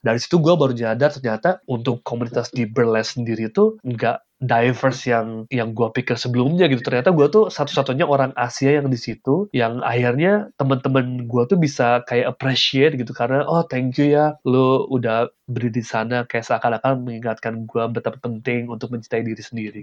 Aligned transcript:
dari 0.00 0.18
situ 0.20 0.40
gue 0.40 0.54
baru 0.56 0.72
nyadar 0.72 1.12
ternyata 1.12 1.60
untuk 1.68 2.00
komunitas 2.00 2.48
di 2.52 2.64
burlesque 2.64 3.20
sendiri 3.20 3.52
itu 3.52 3.76
nggak 3.84 4.24
diverse 4.40 5.04
yang 5.04 5.44
yang 5.52 5.76
gue 5.76 5.88
pikir 5.92 6.16
sebelumnya 6.16 6.64
gitu. 6.72 6.80
Ternyata 6.80 7.12
gue 7.12 7.28
tuh 7.28 7.52
satu-satunya 7.52 8.08
orang 8.08 8.32
Asia 8.34 8.80
yang 8.80 8.88
di 8.88 8.96
situ 8.96 9.52
yang 9.52 9.84
akhirnya 9.84 10.48
teman-teman 10.56 11.28
gue 11.28 11.42
tuh 11.44 11.60
bisa 11.60 12.00
kayak 12.08 12.32
appreciate 12.36 12.96
gitu. 12.96 13.12
Karena 13.12 13.44
oh 13.44 13.62
thank 13.68 14.00
you 14.00 14.08
ya 14.16 14.40
lo 14.48 14.88
udah 14.88 15.28
berdiri 15.44 15.80
di 15.80 15.84
sana. 15.84 16.24
Kayak 16.24 16.48
seakan-akan 16.48 17.04
mengingatkan 17.04 17.68
gue 17.68 17.84
betapa 17.92 18.16
penting 18.24 18.72
untuk 18.72 18.88
mencintai 18.96 19.20
diri 19.20 19.42
sendiri. 19.44 19.82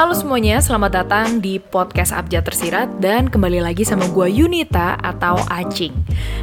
Halo 0.00 0.16
semuanya, 0.16 0.64
selamat 0.64 0.96
datang 0.96 1.44
di 1.44 1.60
podcast 1.60 2.16
Abjad 2.16 2.48
Tersirat 2.48 3.04
dan 3.04 3.28
kembali 3.28 3.60
lagi 3.60 3.84
sama 3.84 4.08
gue 4.08 4.32
Yunita 4.32 4.96
atau 4.96 5.36
Acing. 5.52 5.92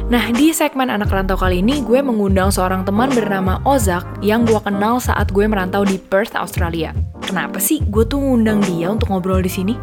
Nah, 0.06 0.30
di 0.30 0.54
segmen 0.54 0.86
Anak 0.86 1.10
Rantau 1.10 1.34
kali 1.34 1.58
ini 1.58 1.82
gue 1.82 1.98
mengundang 1.98 2.54
seorang 2.54 2.86
teman 2.86 3.10
bernama 3.10 3.58
Ozak 3.66 4.22
yang 4.22 4.46
gue 4.46 4.62
kenal 4.62 5.02
saat 5.02 5.34
gue 5.34 5.42
merantau 5.50 5.82
di 5.82 5.98
Perth, 5.98 6.38
Australia. 6.38 6.94
Kenapa 7.18 7.58
sih 7.58 7.82
gue 7.82 8.06
tuh 8.06 8.22
ngundang 8.22 8.62
dia 8.62 8.94
untuk 8.94 9.10
ngobrol 9.10 9.42
di 9.42 9.50
sini? 9.50 9.74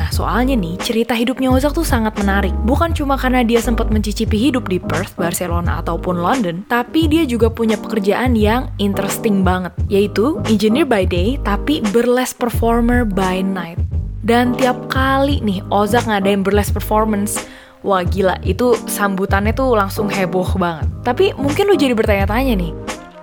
Nah, 0.00 0.08
soalnya 0.08 0.56
nih, 0.56 0.80
cerita 0.80 1.12
hidupnya 1.12 1.52
Ozak 1.52 1.76
tuh 1.76 1.84
sangat 1.84 2.16
menarik. 2.16 2.56
Bukan 2.64 2.96
cuma 2.96 3.20
karena 3.20 3.44
dia 3.44 3.60
sempat 3.60 3.92
mencicipi 3.92 4.40
hidup 4.40 4.64
di 4.72 4.80
Perth, 4.80 5.12
Barcelona, 5.12 5.84
ataupun 5.84 6.24
London, 6.24 6.64
tapi 6.72 7.04
dia 7.04 7.28
juga 7.28 7.52
punya 7.52 7.76
pekerjaan 7.76 8.32
yang 8.32 8.72
interesting 8.80 9.44
banget, 9.44 9.76
yaitu 9.92 10.40
engineer 10.48 10.88
by 10.88 11.04
day, 11.04 11.36
tapi 11.44 11.84
burlesque 11.92 12.40
performer 12.40 13.04
by 13.04 13.44
night. 13.44 13.76
Dan 14.24 14.56
tiap 14.56 14.88
kali 14.88 15.44
nih 15.44 15.60
Ozak 15.68 16.08
ngadain 16.08 16.40
burlesque 16.40 16.72
performance, 16.72 17.36
wah 17.84 18.00
gila, 18.00 18.40
itu 18.40 18.72
sambutannya 18.88 19.52
tuh 19.52 19.76
langsung 19.76 20.08
heboh 20.08 20.48
banget. 20.56 20.88
Tapi 21.04 21.36
mungkin 21.36 21.68
lu 21.68 21.76
jadi 21.76 21.92
bertanya-tanya 21.92 22.56
nih, 22.56 22.72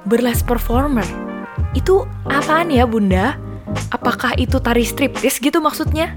burlesque 0.06 0.46
performer, 0.46 1.10
itu 1.74 2.06
apaan 2.30 2.70
ya 2.70 2.86
bunda? 2.86 3.34
Apakah 3.90 4.38
itu 4.38 4.62
tari 4.62 4.86
striptis 4.86 5.42
gitu 5.42 5.58
maksudnya? 5.58 6.14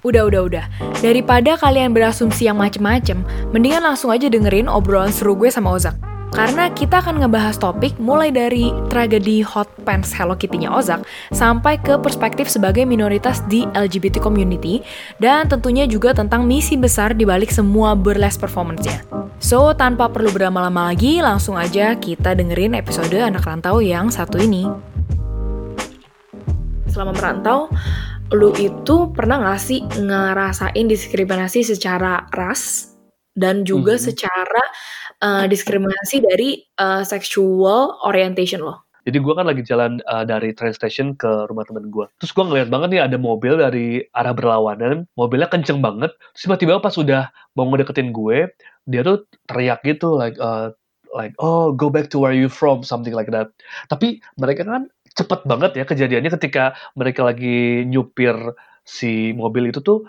Udah, 0.00 0.32
udah, 0.32 0.40
udah. 0.48 0.64
Daripada 1.04 1.60
kalian 1.60 1.92
berasumsi 1.92 2.48
yang 2.48 2.56
macem-macem, 2.56 3.20
mendingan 3.52 3.84
langsung 3.84 4.08
aja 4.08 4.32
dengerin 4.32 4.64
obrolan 4.64 5.12
seru 5.12 5.36
gue 5.36 5.52
sama 5.52 5.76
Ozak. 5.76 5.92
Karena 6.30 6.70
kita 6.70 7.02
akan 7.02 7.20
ngebahas 7.20 7.58
topik 7.58 7.98
mulai 7.98 8.30
dari 8.30 8.70
tragedi 8.86 9.42
hot 9.42 9.66
pants 9.82 10.14
Hello 10.14 10.38
Kitty-nya 10.38 10.70
Ozak 10.70 11.02
sampai 11.34 11.74
ke 11.82 11.98
perspektif 11.98 12.46
sebagai 12.46 12.86
minoritas 12.86 13.42
di 13.50 13.66
LGBT 13.74 14.22
community 14.22 14.78
dan 15.18 15.50
tentunya 15.50 15.90
juga 15.90 16.14
tentang 16.14 16.46
misi 16.46 16.78
besar 16.78 17.18
di 17.18 17.26
balik 17.26 17.50
semua 17.50 17.98
burlesque 17.98 18.38
performance-nya. 18.38 19.02
So, 19.42 19.74
tanpa 19.74 20.06
perlu 20.06 20.30
berlama-lama 20.30 20.94
lagi, 20.94 21.18
langsung 21.18 21.58
aja 21.58 21.98
kita 21.98 22.38
dengerin 22.38 22.78
episode 22.78 23.10
Anak 23.18 23.44
Rantau 23.44 23.82
yang 23.82 24.06
satu 24.08 24.38
ini. 24.38 24.70
Selama 26.86 27.14
merantau, 27.14 27.70
lu 28.30 28.54
itu 28.54 29.10
pernah 29.10 29.42
gak 29.42 29.60
sih 29.60 29.82
ngerasain 29.82 30.86
diskriminasi 30.86 31.66
secara 31.66 32.30
ras 32.30 32.94
dan 33.34 33.66
juga 33.66 33.98
hmm. 33.98 34.04
secara 34.06 34.62
uh, 35.22 35.44
diskriminasi 35.50 36.22
dari 36.22 36.62
uh, 36.78 37.02
sexual 37.02 37.98
orientation 38.06 38.62
lo? 38.62 38.86
Jadi 39.08 39.16
gue 39.16 39.32
kan 39.32 39.48
lagi 39.48 39.64
jalan 39.64 39.98
uh, 40.06 40.28
dari 40.28 40.52
train 40.52 40.76
station 40.76 41.16
ke 41.16 41.48
rumah 41.48 41.64
temen 41.64 41.88
gue. 41.88 42.04
Terus 42.20 42.36
gue 42.36 42.44
ngeliat 42.44 42.68
banget 42.68 42.88
nih 42.92 43.02
ada 43.08 43.16
mobil 43.16 43.56
dari 43.56 44.04
arah 44.12 44.36
berlawanan. 44.36 45.08
Mobilnya 45.16 45.48
kenceng 45.48 45.80
banget. 45.80 46.12
Terus 46.36 46.42
tiba-tiba 46.46 46.84
pas 46.84 46.94
udah 46.94 47.32
mau 47.56 47.66
ngedeketin 47.72 48.12
gue, 48.12 48.52
dia 48.84 49.00
tuh 49.00 49.24
teriak 49.48 49.80
gitu 49.88 50.20
like 50.20 50.36
uh, 50.36 50.70
like 51.16 51.34
oh 51.40 51.72
go 51.74 51.88
back 51.90 52.12
to 52.12 52.20
where 52.20 52.36
you 52.36 52.46
from 52.46 52.84
something 52.84 53.16
like 53.16 53.32
that. 53.32 53.50
Tapi 53.88 54.20
mereka 54.36 54.68
kan 54.68 54.92
cepet 55.14 55.40
banget 55.46 55.70
ya 55.78 55.84
kejadiannya 55.86 56.30
ketika 56.38 56.78
mereka 56.94 57.26
lagi 57.26 57.82
nyupir 57.86 58.36
si 58.86 59.34
mobil 59.34 59.70
itu 59.70 59.82
tuh 59.82 60.06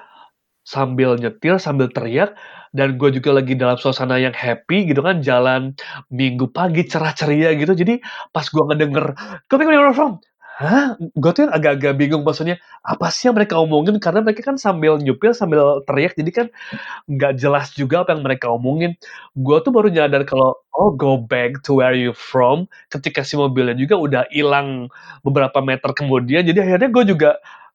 sambil 0.61 1.17
nyetir 1.17 1.57
sambil 1.57 1.89
teriak 1.89 2.37
dan 2.71 2.95
gue 2.95 3.09
juga 3.11 3.41
lagi 3.41 3.57
dalam 3.57 3.75
suasana 3.75 4.15
yang 4.21 4.31
happy 4.31 4.87
gitu 4.87 5.01
kan 5.03 5.19
jalan 5.19 5.75
minggu 6.07 6.47
pagi 6.53 6.87
cerah 6.87 7.11
ceria 7.11 7.51
gitu. 7.57 7.75
Jadi 7.75 7.99
pas 8.31 8.45
gue 8.47 8.63
ngedenger 8.71 9.05
gue 9.49 9.55
pengen 9.59 9.91
from 9.91 10.21
Hah? 10.59 10.99
Gue 11.15 11.31
tuh 11.31 11.47
agak-agak 11.47 11.95
bingung 11.97 12.21
maksudnya 12.27 12.59
apa 12.83 13.07
sih 13.13 13.29
yang 13.29 13.35
mereka 13.39 13.55
omongin 13.57 13.97
karena 14.03 14.19
mereka 14.25 14.41
kan 14.51 14.57
sambil 14.59 14.99
nyupir 14.99 15.31
sambil 15.33 15.79
teriak 15.87 16.13
jadi 16.19 16.31
kan 16.33 16.47
nggak 17.09 17.33
jelas 17.39 17.71
juga 17.73 18.03
apa 18.05 18.13
yang 18.17 18.23
mereka 18.27 18.51
omongin. 18.51 18.97
Gue 19.37 19.57
tuh 19.65 19.71
baru 19.73 19.89
nyadar 19.89 20.27
kalau 20.27 20.53
oh 20.75 20.91
go 20.93 21.17
back 21.17 21.63
to 21.65 21.79
where 21.79 21.95
you 21.95 22.11
from 22.15 22.67
ketika 22.93 23.23
si 23.25 23.39
mobilnya 23.39 23.75
juga 23.79 23.95
udah 23.99 24.23
hilang 24.33 24.91
beberapa 25.25 25.59
meter 25.63 25.91
kemudian 25.95 26.43
jadi 26.47 26.59
akhirnya 26.67 26.89
gue 26.93 27.05
juga 27.15 27.29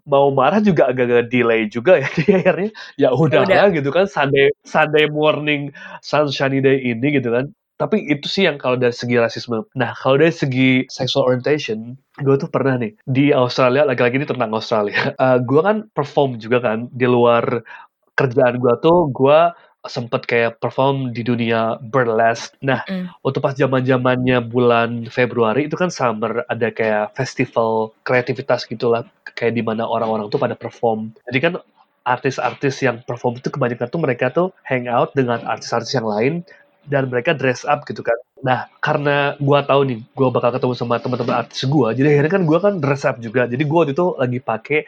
mau 0.07 0.31
marah 0.31 0.63
juga 0.63 0.89
agak-agak 0.91 1.27
delay 1.29 1.67
juga 1.67 1.99
ya 1.99 2.09
jadi 2.17 2.33
akhirnya 2.41 2.71
ya, 2.97 3.09
ya 3.11 3.17
udah 3.17 3.43
lah 3.45 3.69
gitu 3.75 3.91
kan 3.91 4.07
Sunday 4.07 4.55
Sunday 4.63 5.07
morning 5.11 5.75
sunshiny 6.01 6.63
day 6.63 6.79
ini 6.81 7.19
gitu 7.19 7.29
kan 7.35 7.51
tapi 7.77 8.09
itu 8.09 8.27
sih 8.27 8.49
yang 8.49 8.57
kalau 8.57 8.81
dari 8.81 8.93
segi 8.93 9.21
rasisme. 9.21 9.69
Nah, 9.77 9.93
kalau 9.93 10.17
dari 10.17 10.33
segi 10.33 10.89
sexual 10.89 11.29
orientation, 11.29 11.97
gue 12.21 12.37
tuh 12.41 12.49
pernah 12.49 12.81
nih 12.81 12.97
di 13.05 13.37
Australia, 13.37 13.85
lagi-lagi 13.85 14.17
ini 14.25 14.29
tentang 14.29 14.51
Australia. 14.53 14.99
Uh, 15.17 15.41
gue 15.41 15.61
kan 15.65 15.89
perform 15.97 16.37
juga 16.37 16.61
kan 16.61 16.93
di 16.93 17.09
luar 17.09 17.65
kerjaan 18.17 18.61
gue 18.61 18.75
tuh, 18.85 19.09
gue 19.13 19.39
sempet 19.89 20.29
kayak 20.29 20.59
perform 20.61 21.15
di 21.15 21.25
dunia 21.25 21.81
burlesque. 21.81 22.53
Nah, 22.61 22.85
mm. 22.85 23.23
waktu 23.25 23.39
pas 23.41 23.55
zaman 23.57 23.87
zamannya 23.87 24.45
bulan 24.45 25.09
Februari 25.09 25.71
itu 25.71 25.79
kan 25.79 25.89
summer 25.89 26.45
ada 26.51 26.69
kayak 26.69 27.17
festival 27.17 27.97
kreativitas 28.05 28.69
gitulah, 28.69 29.09
kayak 29.33 29.57
di 29.57 29.63
mana 29.65 29.89
orang-orang 29.89 30.29
tuh 30.29 30.43
pada 30.43 30.59
perform. 30.59 31.17
Jadi 31.31 31.39
kan 31.39 31.53
artis-artis 32.07 32.87
yang 32.87 33.03
perform 33.03 33.43
itu 33.43 33.51
kebanyakan 33.51 33.89
tuh 33.91 34.01
mereka 34.01 34.31
tuh 34.31 34.55
hangout 34.63 35.11
dengan 35.19 35.43
artis-artis 35.43 35.91
yang 35.97 36.07
lain 36.07 36.47
dan 36.87 37.11
mereka 37.11 37.35
dress 37.35 37.67
up 37.67 37.83
gitu 37.87 38.03
kan. 38.03 38.17
Nah, 38.43 38.71
karena 38.79 39.35
gue 39.41 39.59
tahu 39.67 39.81
nih, 39.89 39.99
gue 40.03 40.29
bakal 40.31 40.55
ketemu 40.55 40.75
sama 40.79 41.03
teman-teman 41.03 41.47
artis 41.47 41.67
gue, 41.67 41.89
jadi 41.99 42.09
akhirnya 42.19 42.33
kan 42.33 42.43
gue 42.47 42.59
kan 42.63 42.75
dress 42.79 43.03
up 43.03 43.17
juga. 43.19 43.49
Jadi 43.51 43.63
gue 43.67 43.79
waktu 43.79 43.95
itu 43.95 44.07
lagi 44.17 44.39
pakai 44.39 44.81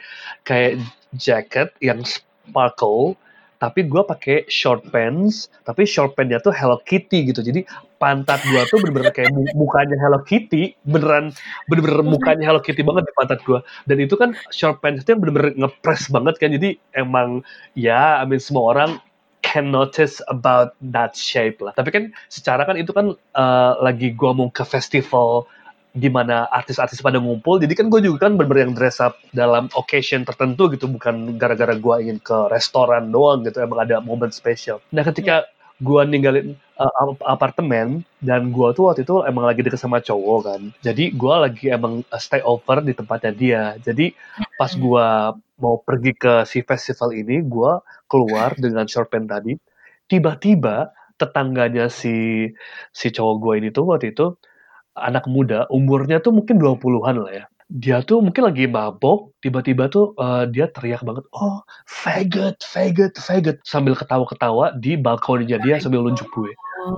kayak 0.46 0.72
jacket 1.16 1.74
yang 1.82 2.04
sparkle, 2.04 3.18
tapi 3.58 3.90
gue 3.90 4.02
pakai 4.06 4.46
short 4.46 4.86
pants, 4.94 5.50
tapi 5.66 5.82
short 5.82 6.14
pants 6.14 6.38
tuh 6.46 6.54
Hello 6.54 6.78
Kitty 6.78 7.34
gitu. 7.34 7.42
Jadi 7.42 7.66
pantat 7.98 8.38
gue 8.46 8.62
tuh 8.70 8.78
bener-bener 8.78 9.10
kayak 9.10 9.34
mukanya 9.58 9.98
Hello 9.98 10.22
Kitty, 10.22 10.78
beneran 10.86 11.34
bener-bener 11.66 12.06
mukanya 12.06 12.46
Hello 12.46 12.62
Kitty 12.62 12.86
banget 12.86 13.10
di 13.10 13.14
pantat 13.18 13.42
gue. 13.42 13.58
Dan 13.90 13.98
itu 13.98 14.14
kan 14.14 14.38
short 14.54 14.78
pants 14.78 15.02
itu 15.02 15.10
yang 15.10 15.20
bener-bener 15.26 15.58
ngepres 15.58 16.06
banget 16.06 16.38
kan. 16.38 16.54
Jadi 16.54 16.78
emang 16.94 17.42
ya, 17.74 18.22
I 18.22 18.24
mean 18.30 18.38
semua 18.38 18.78
orang 18.78 19.02
can 19.48 19.72
notice 19.72 20.20
about 20.28 20.76
that 20.92 21.16
shape 21.16 21.64
lah. 21.64 21.72
Tapi 21.72 21.88
kan 21.88 22.04
secara 22.28 22.68
kan 22.68 22.76
itu 22.76 22.92
kan 22.92 23.16
uh, 23.32 23.72
lagi 23.80 24.12
gue 24.12 24.30
mau 24.36 24.52
ke 24.52 24.68
festival 24.68 25.48
di 25.96 26.12
mana 26.12 26.46
artis-artis 26.52 27.00
pada 27.00 27.16
ngumpul, 27.18 27.58
jadi 27.58 27.74
kan 27.74 27.88
gue 27.90 27.98
juga 28.04 28.28
kan 28.28 28.36
bener-bener 28.36 28.70
yang 28.70 28.76
dress 28.76 29.00
up 29.02 29.18
dalam 29.34 29.66
occasion 29.74 30.22
tertentu 30.22 30.70
gitu, 30.70 30.86
bukan 30.86 31.40
gara-gara 31.40 31.74
gue 31.74 31.94
ingin 32.04 32.20
ke 32.22 32.36
restoran 32.52 33.10
doang 33.10 33.42
gitu, 33.42 33.58
emang 33.64 33.82
ada 33.82 33.98
momen 33.98 34.30
spesial. 34.30 34.78
Nah 34.94 35.02
ketika 35.02 35.48
yeah. 35.48 35.82
gue 35.82 36.00
ninggalin 36.06 36.46
uh, 36.78 37.18
apartemen 37.26 38.06
dan 38.22 38.54
gue 38.54 38.68
tuh 38.78 38.92
waktu 38.92 39.02
itu 39.02 39.26
emang 39.26 39.48
lagi 39.48 39.64
deket 39.64 39.80
sama 39.80 39.98
cowok 39.98 40.40
kan, 40.46 40.60
jadi 40.86 41.10
gue 41.10 41.34
lagi 41.34 41.66
emang 41.72 42.06
stay 42.20 42.44
over 42.46 42.78
di 42.84 42.94
tempatnya 42.94 43.32
dia. 43.34 43.62
Jadi 43.82 44.14
pas 44.58 44.72
gue 44.74 45.06
mau 45.62 45.76
pergi 45.86 46.12
ke 46.18 46.42
si 46.50 46.66
festival 46.66 47.14
ini, 47.14 47.46
gue 47.46 47.72
keluar 48.10 48.58
dengan 48.58 48.84
short 48.90 49.08
pants 49.14 49.30
tadi. 49.30 49.54
Tiba-tiba 50.10 50.90
tetangganya 51.18 51.86
si 51.90 52.46
si 52.90 53.06
cowok 53.14 53.36
gue 53.42 53.54
ini 53.62 53.68
tuh 53.70 53.86
waktu 53.90 54.14
itu 54.14 54.34
anak 54.98 55.30
muda, 55.30 55.70
umurnya 55.70 56.18
tuh 56.18 56.34
mungkin 56.34 56.58
20-an 56.58 57.16
lah 57.22 57.32
ya. 57.32 57.44
Dia 57.68 58.00
tuh 58.00 58.24
mungkin 58.24 58.48
lagi 58.48 58.64
mabok, 58.64 59.36
tiba-tiba 59.44 59.92
tuh 59.92 60.16
uh, 60.16 60.48
dia 60.48 60.72
teriak 60.72 61.04
banget, 61.04 61.28
oh 61.36 61.62
faggot, 61.84 62.56
faggot, 62.64 63.12
faggot, 63.20 63.60
sambil 63.62 63.92
ketawa-ketawa 63.92 64.72
di 64.80 64.96
balkonnya 64.96 65.60
dia 65.60 65.76
sambil 65.76 66.00
nunjuk 66.02 66.26
gue 66.32 66.52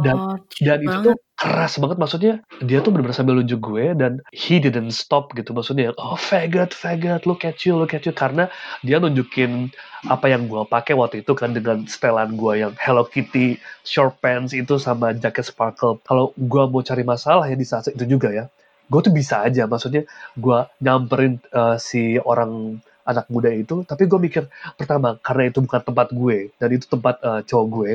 dan 0.05 0.17
oh, 0.17 0.37
dan 0.61 0.79
itu 0.85 0.97
tuh 1.12 1.17
keras 1.35 1.81
banget 1.81 1.97
maksudnya 1.97 2.35
dia 2.61 2.85
tuh 2.85 2.93
benar-benar 2.93 3.17
sambil 3.17 3.41
nunjuk 3.41 3.61
gue 3.65 3.97
dan 3.97 4.21
he 4.31 4.61
didn't 4.61 4.93
stop 4.93 5.32
gitu 5.32 5.56
maksudnya 5.56 5.97
oh 5.97 6.15
faggot 6.21 6.77
faggot 6.77 7.25
look 7.25 7.49
at 7.49 7.65
you 7.65 7.75
look 7.77 7.97
at 7.97 8.05
you. 8.05 8.12
Karena 8.12 8.53
dia 8.85 9.00
nunjukin 9.00 9.73
apa 10.09 10.29
yang 10.29 10.47
gue 10.47 10.62
pakai 10.69 10.93
waktu 10.93 11.25
itu 11.25 11.32
kan 11.32 11.56
dengan 11.56 11.88
setelan 11.88 12.37
gue 12.37 12.61
yang 12.61 12.73
Hello 12.77 13.09
Kitty 13.09 13.56
short 13.82 14.21
pants 14.21 14.53
itu 14.53 14.77
sama 14.77 15.17
jaket 15.17 15.49
sparkle. 15.49 16.00
Kalau 16.05 16.37
gue 16.37 16.62
mau 16.69 16.85
cari 16.85 17.03
masalah 17.03 17.49
ya 17.49 17.56
di 17.56 17.65
saat 17.65 17.88
itu 17.88 18.05
juga 18.05 18.29
ya 18.31 18.47
gue 18.91 19.00
tuh 19.06 19.15
bisa 19.15 19.47
aja 19.47 19.71
maksudnya 19.71 20.03
gue 20.35 20.59
nyamperin 20.83 21.38
uh, 21.55 21.79
si 21.79 22.19
orang 22.19 22.83
anak 23.06 23.26
muda 23.31 23.50
itu 23.55 23.87
tapi 23.87 24.11
gue 24.11 24.19
mikir 24.19 24.44
pertama 24.75 25.17
karena 25.23 25.49
itu 25.49 25.62
bukan 25.62 25.81
tempat 25.83 26.11
gue 26.11 26.50
dan 26.59 26.69
itu 26.75 26.85
tempat 26.91 27.17
uh, 27.23 27.41
cowok 27.47 27.67
gue 27.71 27.91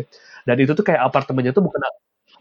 dan 0.45 0.55
itu 0.61 0.71
tuh 0.77 0.85
kayak 0.85 1.01
apartemennya 1.01 1.51
tuh 1.51 1.65
bukan 1.65 1.81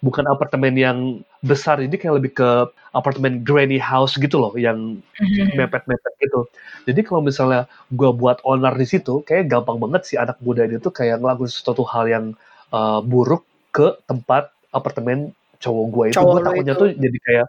bukan 0.04 0.24
apartemen 0.28 0.76
yang 0.76 0.98
besar 1.40 1.80
ini 1.80 1.96
kayak 1.96 2.20
lebih 2.20 2.32
ke 2.36 2.50
apartemen 2.92 3.40
granny 3.40 3.80
house 3.80 4.20
gitu 4.20 4.36
loh 4.36 4.52
yang 4.60 5.00
Mhm. 5.16 5.56
mepet-mepet 5.56 6.12
gitu. 6.20 6.44
Jadi 6.84 7.00
kalau 7.08 7.24
misalnya 7.24 7.64
gue 7.88 8.10
buat 8.12 8.44
owner 8.44 8.76
di 8.76 8.84
situ, 8.84 9.24
kayak 9.24 9.48
gampang 9.48 9.80
banget 9.80 10.04
si 10.04 10.14
anak 10.20 10.36
muda 10.44 10.68
ini 10.68 10.76
tuh 10.76 10.92
kayak 10.92 11.24
ngelakuin 11.24 11.48
sesuatu 11.48 11.82
hal 11.88 12.04
yang 12.04 12.24
uh, 12.68 13.00
buruk 13.00 13.48
ke 13.72 13.96
tempat 14.04 14.52
apartemen 14.76 15.32
cowok 15.64 15.86
gue 15.88 16.04
itu. 16.12 16.20
Gue 16.20 16.42
takutnya 16.44 16.74
itu. 16.76 16.82
tuh 16.84 16.88
jadi 16.92 17.18
kayak 17.24 17.46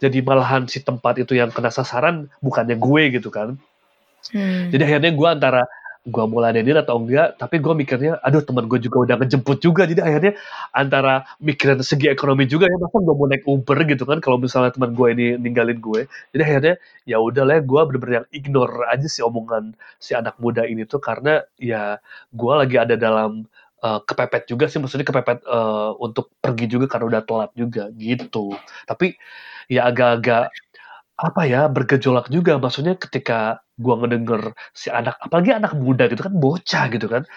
jadi 0.00 0.18
malahan 0.20 0.62
si 0.68 0.78
tempat 0.84 1.20
itu 1.20 1.32
yang 1.32 1.48
kena 1.48 1.72
sasaran 1.72 2.28
bukannya 2.44 2.76
gue 2.76 3.02
gitu 3.16 3.32
kan. 3.32 3.56
Hmm. 4.36 4.68
Jadi 4.68 4.82
akhirnya 4.84 5.12
gue 5.16 5.28
antara 5.28 5.62
gue 6.06 6.24
mau 6.30 6.38
ladenin 6.38 6.78
atau 6.78 7.02
enggak, 7.02 7.34
tapi 7.34 7.58
gue 7.58 7.74
mikirnya, 7.74 8.22
aduh 8.22 8.38
teman 8.38 8.70
gue 8.70 8.78
juga 8.78 9.02
udah 9.10 9.16
ngejemput 9.18 9.58
juga, 9.58 9.90
jadi 9.90 10.06
akhirnya 10.06 10.32
antara 10.70 11.26
mikirin 11.42 11.82
segi 11.82 12.06
ekonomi 12.06 12.46
juga 12.46 12.70
ya, 12.70 12.78
masa 12.78 13.02
gue 13.02 13.14
mau 13.18 13.26
naik 13.26 13.42
Uber 13.42 13.78
gitu 13.90 14.06
kan, 14.06 14.22
kalau 14.22 14.38
misalnya 14.38 14.70
teman 14.70 14.94
gue 14.94 15.06
ini 15.10 15.26
ninggalin 15.34 15.82
gue, 15.82 16.06
jadi 16.30 16.42
akhirnya 16.46 16.74
ya 17.10 17.18
udah 17.18 17.42
lah, 17.42 17.58
gue 17.58 17.80
bener-bener 17.90 18.14
yang 18.22 18.28
ignore 18.30 18.86
aja 18.86 19.06
sih 19.10 19.26
omongan 19.26 19.74
si 19.98 20.14
anak 20.14 20.38
muda 20.38 20.62
ini 20.62 20.86
tuh, 20.86 21.02
karena 21.02 21.42
ya 21.58 21.98
gue 22.30 22.52
lagi 22.54 22.78
ada 22.78 22.94
dalam 22.94 23.50
uh, 23.82 23.98
kepepet 24.06 24.46
juga 24.46 24.70
sih, 24.70 24.78
maksudnya 24.78 25.06
kepepet 25.10 25.42
uh, 25.42 25.98
untuk 25.98 26.30
pergi 26.38 26.70
juga 26.70 26.86
karena 26.86 27.18
udah 27.18 27.22
telat 27.26 27.50
juga 27.58 27.90
gitu. 27.98 28.54
Tapi 28.86 29.18
ya 29.66 29.90
agak-agak 29.90 30.54
apa 31.16 31.42
ya 31.48 31.68
bergejolak 31.72 32.28
juga. 32.32 32.60
Maksudnya 32.60 32.94
ketika 33.00 33.64
gua 33.80 34.00
ngedenger 34.00 34.56
si 34.72 34.88
anak 34.88 35.20
apalagi 35.20 35.52
anak 35.52 35.76
muda 35.76 36.08
gitu 36.08 36.24
kan 36.24 36.34
bocah 36.36 36.84
gitu 36.88 37.06
kan 37.12 37.28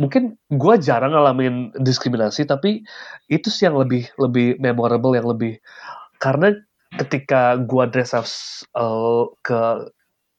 mungkin 0.00 0.34
gua 0.50 0.74
jarang 0.80 1.14
ngalamin 1.14 1.70
diskriminasi 1.78 2.48
tapi 2.48 2.82
itu 3.30 3.48
sih 3.52 3.68
yang 3.68 3.78
lebih 3.78 4.10
lebih 4.18 4.58
memorable 4.58 5.14
yang 5.14 5.28
lebih 5.28 5.60
karena 6.18 6.56
ketika 6.98 7.60
gua 7.68 7.86
dress 7.86 8.16
up 8.16 8.26
uh, 8.74 9.28
ke 9.44 9.60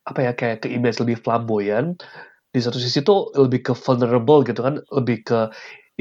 apa 0.06 0.20
ya 0.22 0.32
kayak 0.34 0.66
ke 0.66 0.68
image 0.70 0.98
lebih 1.02 1.18
flamboyan 1.22 1.98
di 2.54 2.60
satu 2.62 2.78
sisi 2.82 3.02
tuh 3.06 3.30
lebih 3.38 3.72
ke 3.72 3.74
vulnerable 3.78 4.42
gitu 4.46 4.62
kan 4.66 4.82
lebih 4.94 5.24
ke 5.26 5.40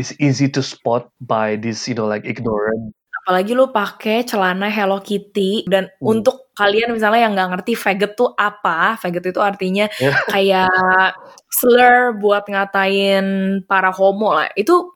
it's 0.00 0.14
easy 0.19 0.50
to 0.50 0.60
spot 0.64 1.08
by 1.22 1.54
this 1.58 1.86
you 1.86 1.94
know 1.94 2.06
like 2.08 2.26
ignorant 2.26 2.94
apalagi 3.24 3.56
lu 3.56 3.72
pakai 3.72 4.28
celana 4.28 4.68
Hello 4.68 5.00
Kitty 5.00 5.64
dan 5.64 5.88
Hmm. 5.96 6.12
untuk 6.20 6.52
kalian 6.52 6.92
misalnya 6.92 7.24
yang 7.24 7.32
nggak 7.32 7.50
ngerti 7.56 7.72
faggot 7.74 8.12
tuh 8.14 8.30
apa 8.36 9.00
faggot 9.00 9.24
itu 9.24 9.40
artinya 9.40 9.88
Ya. 9.96 10.12
kayak 10.36 11.16
slur 11.48 12.14
buat 12.20 12.44
ngatain 12.46 13.24
para 13.64 13.88
homo 13.96 14.36
lah 14.36 14.52
itu 14.54 14.92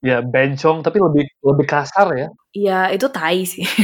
ya 0.00 0.24
bencong 0.24 0.80
tapi 0.80 0.98
lebih 1.04 1.24
lebih 1.44 1.66
kasar 1.68 2.08
ya 2.16 2.28
ya 2.56 2.88
itu 2.88 3.06
tai 3.12 3.44
sih. 3.44 3.68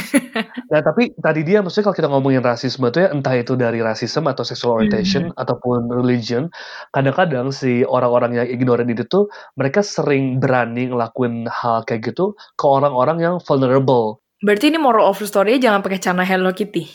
Nah, 0.72 0.80
tapi 0.80 1.12
tadi 1.20 1.44
dia 1.44 1.60
maksudnya 1.60 1.92
kalau 1.92 1.98
kita 2.00 2.08
ngomongin 2.08 2.40
rasisme 2.40 2.88
itu 2.88 3.04
ya 3.04 3.12
entah 3.12 3.36
itu 3.36 3.52
dari 3.60 3.84
rasisme 3.84 4.24
atau 4.24 4.40
sexual 4.40 4.80
orientation 4.80 5.28
ataupun 5.36 5.92
religion, 5.92 6.48
kadang-kadang 6.96 7.52
si 7.52 7.84
orang-orang 7.84 8.40
yang 8.40 8.48
ignorant 8.48 8.88
itu 8.88 9.04
tuh 9.04 9.28
mereka 9.60 9.84
sering 9.84 10.40
berani 10.40 10.88
ngelakuin 10.88 11.44
hal 11.44 11.84
kayak 11.84 12.08
gitu 12.08 12.32
ke 12.56 12.64
orang-orang 12.64 13.20
yang 13.20 13.34
vulnerable. 13.44 14.24
berarti 14.40 14.72
ini 14.72 14.80
moral 14.80 15.12
of 15.12 15.20
the 15.20 15.28
story 15.28 15.60
jangan 15.60 15.84
pakai 15.84 16.00
celana 16.00 16.24
Hello 16.24 16.56
Kitty. 16.56 16.88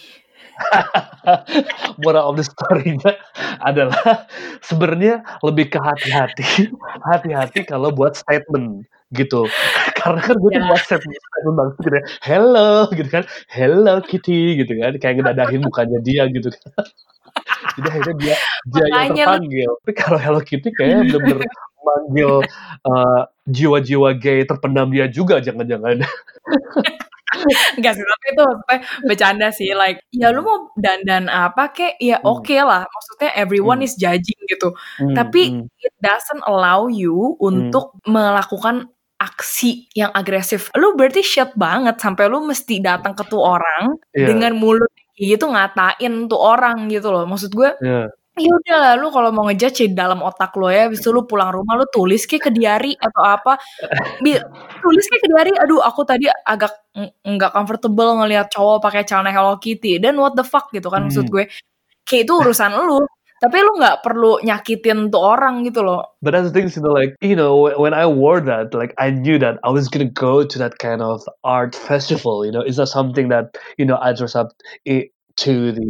Moral 2.01 2.33
of 2.33 2.35
the 2.41 2.45
story-nya 2.45 3.13
adalah 3.61 4.25
sebenarnya 4.67 5.21
lebih 5.45 5.69
ke 5.69 5.77
hati-hati, 5.77 6.73
hati-hati 7.05 7.61
kalau 7.69 7.93
buat 7.93 8.17
statement 8.17 8.89
gitu. 9.15 9.47
Karena 9.99 10.21
kan 10.23 10.35
gue 10.39 10.51
statement, 10.79 11.15
statement 11.15 11.55
banget 11.55 11.73
gitu 11.83 11.95
ya. 11.95 12.03
Hello 12.23 12.71
gitu 12.91 13.09
kan. 13.09 13.23
Hello 13.51 13.93
Kitty 14.03 14.59
gitu 14.63 14.71
kan. 14.79 14.93
Kayak 14.99 15.13
ngedadahin 15.23 15.61
mukanya 15.63 15.99
dia 16.03 16.23
gitu 16.31 16.49
kan. 16.51 16.85
Jadi 17.77 17.87
akhirnya 17.93 18.15
dia 18.17 18.35
dia 18.65 18.83
yang 18.83 18.91
Makanya 18.91 19.23
terpanggil. 19.29 19.69
Tapi 19.83 19.93
kalau 19.95 20.19
Hello 20.19 20.41
Kitty 20.41 20.69
kayaknya 20.73 20.97
bener-bener 21.13 21.39
manggil 21.87 22.31
uh, 22.83 23.21
jiwa-jiwa 23.47 24.09
gay 24.19 24.43
terpendam 24.43 24.91
dia 24.91 25.07
juga 25.07 25.39
jangan-jangan. 25.39 26.03
Enggak 27.77 27.93
sih, 27.99 28.05
tapi 28.07 28.25
itu 28.33 28.41
maksudnya 28.41 28.79
bercanda 29.03 29.47
sih. 29.51 29.69
Like, 29.75 29.99
ya 30.15 30.31
lu 30.31 30.41
mau 30.47 30.71
dandan 30.79 31.27
apa 31.27 31.69
kek, 31.75 31.99
ya 31.99 32.17
Hmm. 32.23 32.39
oke 32.39 32.55
lah. 32.55 32.87
Maksudnya 32.87 33.29
everyone 33.35 33.83
Hmm. 33.83 33.87
is 33.87 33.93
judging 33.99 34.39
gitu. 34.47 34.71
Hmm, 34.97 35.13
Tapi 35.13 35.41
hmm. 35.51 35.67
it 35.83 35.93
doesn't 35.99 36.41
allow 36.47 36.87
you 36.87 37.35
untuk 37.43 37.99
melakukan 38.07 38.89
aksi 39.17 39.89
yang 39.93 40.13
agresif. 40.13 40.69
Lu 40.77 40.93
berarti 40.93 41.21
shit 41.21 41.53
banget 41.57 41.97
sampai 41.97 42.29
lu 42.29 42.41
mesti 42.45 42.77
datang 42.79 43.17
ke 43.17 43.25
tuh 43.25 43.41
orang 43.41 43.97
Iya. 44.13 44.29
dengan 44.29 44.53
mulut 44.57 44.89
gitu 45.17 45.49
ngatain 45.49 46.29
tuh 46.29 46.37
orang 46.37 46.85
gitu 46.87 47.09
loh. 47.09 47.25
Maksud 47.25 47.49
gue, 47.51 47.73
Iya. 47.81 48.13
ya 48.37 48.51
udah 48.53 48.77
lah 48.77 48.93
lu 49.01 49.09
kalau 49.09 49.33
mau 49.33 49.49
ngejudge 49.49 49.81
ya 49.81 49.89
dalam 49.97 50.21
otak 50.21 50.53
lo 50.53 50.69
ya. 50.69 50.85
Habis 50.85 51.01
itu 51.01 51.09
lu 51.09 51.25
pulang 51.25 51.49
rumah 51.49 51.73
lu 51.73 51.89
tulis 51.89 52.29
kayak 52.29 52.49
ke 52.49 52.51
diary 52.53 52.93
atau 52.93 53.23
apa. 53.25 53.57
Bi- 54.21 54.37
tulis 54.79 55.05
kayak 55.09 55.21
ke 55.25 55.29
diary, 55.33 55.51
aduh 55.57 55.81
aku 55.81 56.05
tadi 56.05 56.29
agak 56.45 56.69
ng- 56.93 57.09
nggak 57.37 57.49
comfortable 57.57 58.21
ngelihat 58.21 58.53
cowok 58.53 58.85
pakai 58.85 59.01
celana 59.09 59.33
Hello 59.33 59.57
Kitty. 59.57 59.97
Dan 59.97 60.21
what 60.21 60.37
the 60.37 60.45
fuck 60.45 60.69
gitu 60.69 60.93
kan 60.93 61.09
maksud 61.09 61.25
Hmm. 61.25 61.33
gue. 61.33 61.43
Kayak 62.05 62.29
itu 62.29 62.33
urusan 62.37 62.71
lu. 62.77 63.01
Tapi 63.37 63.57
lu 63.61 63.77
nggak 63.77 64.01
perlu 64.01 64.41
nyakitin 64.41 65.13
tuh 65.13 65.21
orang 65.21 65.61
gitu 65.61 65.85
loh. 65.85 66.17
But 66.25 66.33
that's 66.33 66.49
the 66.49 66.53
thing, 66.57 66.73
you 66.73 66.81
know, 66.81 66.93
like 66.93 67.13
you 67.21 67.37
know, 67.37 67.53
when- 67.77 67.93
I 67.93 68.09
wore 68.09 68.41
that, 68.41 68.73
like 68.73 68.97
I 68.97 69.13
knew 69.13 69.37
that 69.41 69.61
I 69.61 69.69
was 69.69 69.85
gonna 69.89 70.09
go 70.09 70.41
to 70.41 70.55
that 70.57 70.81
kind 70.81 71.01
of 71.05 71.21
art 71.45 71.77
festival. 71.77 72.41
You 72.41 72.53
know, 72.53 72.65
it's 72.65 72.81
not 72.81 72.89
something 72.89 73.29
that 73.29 73.53
you 73.77 73.85
know 73.85 74.01
I 74.01 74.13
dress 74.17 74.33
up 74.33 74.53
to 74.85 75.53
the 75.73 75.85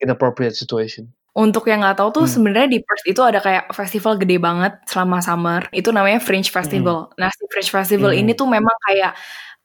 inappropriate 0.00 0.56
situation. 0.56 1.12
Untuk 1.38 1.68
yang 1.70 1.84
nggak 1.86 2.02
tahu 2.02 2.08
tuh 2.10 2.24
Hmm. 2.26 2.34
sebenarnya 2.34 2.68
di 2.72 2.80
Perth 2.82 3.04
itu 3.06 3.20
ada 3.22 3.38
kayak 3.38 3.70
festival 3.70 4.18
gede 4.18 4.42
banget 4.42 4.74
selama 4.90 5.22
summer. 5.22 5.62
Itu 5.70 5.94
namanya 5.94 6.18
Fringe 6.18 6.50
Festival. 6.50 7.14
Nah, 7.14 7.30
si 7.30 7.46
Fringe 7.52 7.70
Festival 7.70 8.10
Hmm. 8.10 8.20
ini 8.26 8.32
tuh 8.34 8.48
memang 8.50 8.74
kayak 8.90 9.14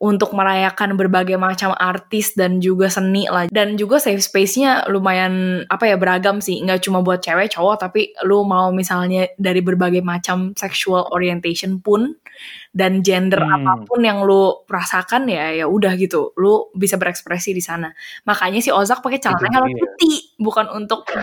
untuk 0.04 0.36
merayakan 0.36 1.00
berbagai 1.00 1.40
macam 1.40 1.72
artis 1.80 2.36
dan 2.36 2.60
juga 2.60 2.92
seni 2.92 3.24
lah. 3.32 3.48
Dan 3.48 3.80
juga 3.80 4.04
safe 4.04 4.20
space-nya 4.20 4.84
lumayan 4.92 5.64
apa 5.72 5.88
ya 5.88 5.96
beragam 5.96 6.44
sih. 6.44 6.60
Nggak 6.60 6.84
cuma 6.84 7.00
buat 7.00 7.24
cewek 7.24 7.56
cowok 7.56 7.88
tapi 7.88 8.12
lu 8.28 8.44
mau 8.44 8.76
misalnya 8.76 9.32
dari 9.40 9.64
berbagai 9.64 10.04
macam 10.04 10.52
sexual 10.60 11.08
orientation 11.16 11.80
pun 11.80 12.20
dan 12.76 13.00
gender 13.06 13.40
Hmm. 13.40 13.64
apa 13.64 13.86
pun 13.88 14.02
yang 14.04 14.26
lu 14.28 14.66
rasakan 14.68 15.30
ya 15.32 15.56
ya 15.56 15.66
udah 15.72 15.96
gitu. 15.96 16.36
Lu 16.36 16.68
bisa 16.76 17.00
berekspresi 17.00 17.56
di 17.56 17.64
sana. 17.64 17.88
Makanya 18.28 18.60
si 18.60 18.76
Ozak 18.76 19.00
pakai 19.00 19.24
celana 19.24 19.64
dia. 19.64 19.72
Kitty 19.80 20.14
bukan 20.42 20.66
untuk 20.74 21.06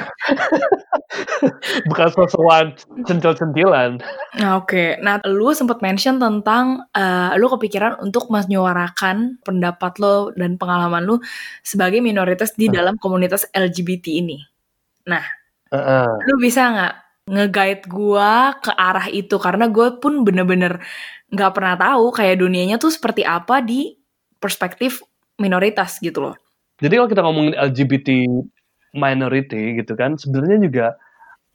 Bukan 1.90 2.08
sosokan 2.14 2.78
centil-centilan. 3.02 3.98
Nah, 4.38 4.62
Oke, 4.62 4.94
nah 5.02 5.18
lu 5.26 5.50
sempat 5.50 5.82
mention 5.82 6.22
tentang 6.22 6.86
eh, 6.94 7.34
lu 7.34 7.50
kepikiran 7.50 7.98
untuk 7.98 8.30
menyuarakan 8.30 9.42
pendapat 9.42 9.98
lo 9.98 10.30
dan 10.38 10.54
pengalaman 10.54 11.02
lu 11.02 11.18
sebagai 11.66 11.98
minoritas 11.98 12.54
di 12.54 12.70
Hmm. 12.70 12.78
dalam 12.78 12.94
komunitas 13.02 13.42
LGBT 13.50 14.22
ini. 14.22 14.38
Heeh. 15.70 16.10
Lu 16.30 16.34
bisa 16.38 16.70
nggak 16.70 16.94
nge-guide 17.30 17.84
gua 17.86 18.58
ke 18.58 18.74
arah 18.74 19.06
itu 19.10 19.38
karena 19.38 19.70
gue 19.70 20.02
pun 20.02 20.26
bener-bener 20.26 20.82
nggak 21.30 21.52
pernah 21.54 21.74
tahu 21.78 22.10
kayak 22.10 22.42
dunianya 22.42 22.76
tuh 22.78 22.90
seperti 22.90 23.22
apa 23.22 23.62
di 23.62 23.94
perspektif 24.42 25.02
minoritas 25.38 26.02
gitu 26.02 26.30
loh. 26.30 26.34
Jadi 26.80 26.94
kalau 26.96 27.10
kita 27.10 27.22
ngomongin 27.22 27.54
LGBT 27.54 28.08
minority 28.96 29.78
gitu 29.78 29.94
kan, 29.94 30.18
sebenarnya 30.18 30.58
juga 30.66 30.86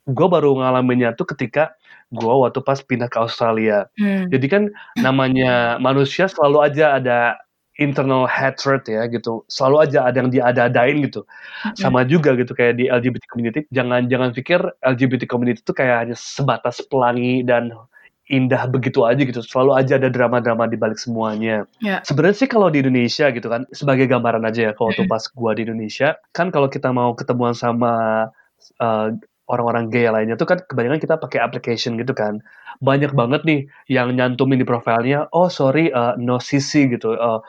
gue 0.06 0.28
baru 0.30 0.62
ngalaminnya 0.62 1.18
tuh 1.18 1.26
ketika 1.34 1.74
gue 2.14 2.30
waktu 2.30 2.62
pas 2.62 2.78
pindah 2.80 3.10
ke 3.10 3.18
Australia. 3.18 3.90
Hmm. 3.98 4.30
Jadi 4.30 4.46
kan 4.48 4.64
namanya 5.02 5.82
manusia 5.82 6.30
selalu 6.30 6.58
aja 6.62 7.02
ada 7.02 7.20
internal 7.76 8.24
hatred 8.30 8.88
ya 8.88 9.04
gitu. 9.10 9.44
Selalu 9.52 9.90
aja 9.90 10.00
ada 10.08 10.18
yang 10.24 10.32
diada-adain 10.32 11.04
gitu. 11.04 11.28
Sama 11.76 12.08
juga 12.08 12.38
gitu 12.38 12.56
kayak 12.56 12.80
di 12.80 12.88
LGBT 12.88 13.24
community. 13.28 13.60
Jangan 13.74 14.08
jangan 14.08 14.30
pikir 14.32 14.62
LGBT 14.86 15.28
community 15.28 15.60
itu 15.60 15.74
kayak 15.76 16.08
hanya 16.08 16.16
sebatas 16.16 16.80
pelangi 16.88 17.44
dan 17.44 17.74
indah 18.26 18.66
begitu 18.66 19.06
aja 19.06 19.22
gitu. 19.22 19.42
Selalu 19.46 19.72
aja 19.78 20.02
ada 20.02 20.10
drama-drama 20.10 20.66
di 20.66 20.78
balik 20.78 20.98
semuanya. 20.98 21.70
Ya. 21.78 22.02
Sebenarnya 22.02 22.38
sih 22.46 22.50
kalau 22.50 22.74
di 22.74 22.82
Indonesia 22.82 23.30
gitu 23.30 23.46
kan 23.46 23.70
sebagai 23.70 24.10
gambaran 24.10 24.42
aja 24.50 24.70
ya 24.70 24.74
kalau 24.74 24.92
Mm. 24.98 25.10
pas 25.10 25.24
gua 25.38 25.54
di 25.54 25.62
Indonesia 25.68 26.18
kan 26.34 26.50
kalau 26.50 26.66
kita 26.66 26.90
mau 26.90 27.14
ketemuan 27.14 27.54
sama 27.54 28.26
uh, 28.82 29.08
orang-orang 29.46 29.94
gay 29.94 30.10
lainnya 30.10 30.34
tuh 30.34 30.50
kan 30.50 30.58
kebanyakan 30.66 30.98
kita 30.98 31.16
pakai 31.22 31.40
application 31.42 32.02
gitu 32.02 32.18
kan. 32.18 32.42
Banyak 32.82 33.14
banget 33.14 33.46
nih 33.46 33.60
yang 33.88 34.18
nyantumin 34.18 34.60
di 34.60 34.68
profilnya, 34.68 35.30
oh 35.32 35.48
sorry 35.48 35.94
uh, 35.94 36.18
no 36.18 36.42
sisi 36.42 36.90
gitu. 36.90 37.14
Uh, 37.14 37.40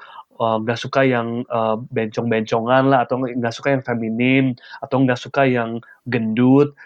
uh, 0.40 0.56
nggak 0.60 0.76
suka 0.76 1.08
yang 1.08 1.42
uh, 1.48 1.80
bencong-bencongan 1.90 2.92
lah 2.92 3.08
atau 3.08 3.24
nggak 3.24 3.54
suka 3.54 3.72
yang 3.72 3.82
feminin 3.82 4.52
atau 4.84 5.02
nggak 5.02 5.18
suka 5.18 5.48
yang 5.48 5.80
gendut 6.06 6.76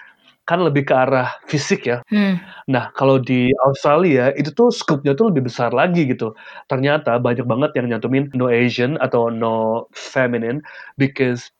kan 0.50 0.66
lebih 0.66 0.82
ke 0.90 0.94
arah 0.98 1.30
fisik 1.46 1.86
ya. 1.86 2.02
Hmm. 2.10 2.42
Nah, 2.66 2.90
kalau 2.98 3.22
di 3.22 3.54
Australia 3.62 4.34
itu 4.34 4.50
tuh 4.50 4.74
scope-nya 4.74 5.14
tuh 5.14 5.30
lebih 5.30 5.46
besar 5.46 5.70
lagi 5.70 6.10
gitu. 6.10 6.34
Ternyata 6.66 7.22
banyak 7.22 7.46
banget 7.46 7.70
yang 7.78 7.86
nyantumin 7.94 8.26
no 8.34 8.50
Asian 8.50 8.98
atau 8.98 9.30
no 9.30 9.86
feminine 9.94 10.58
because 10.98 11.54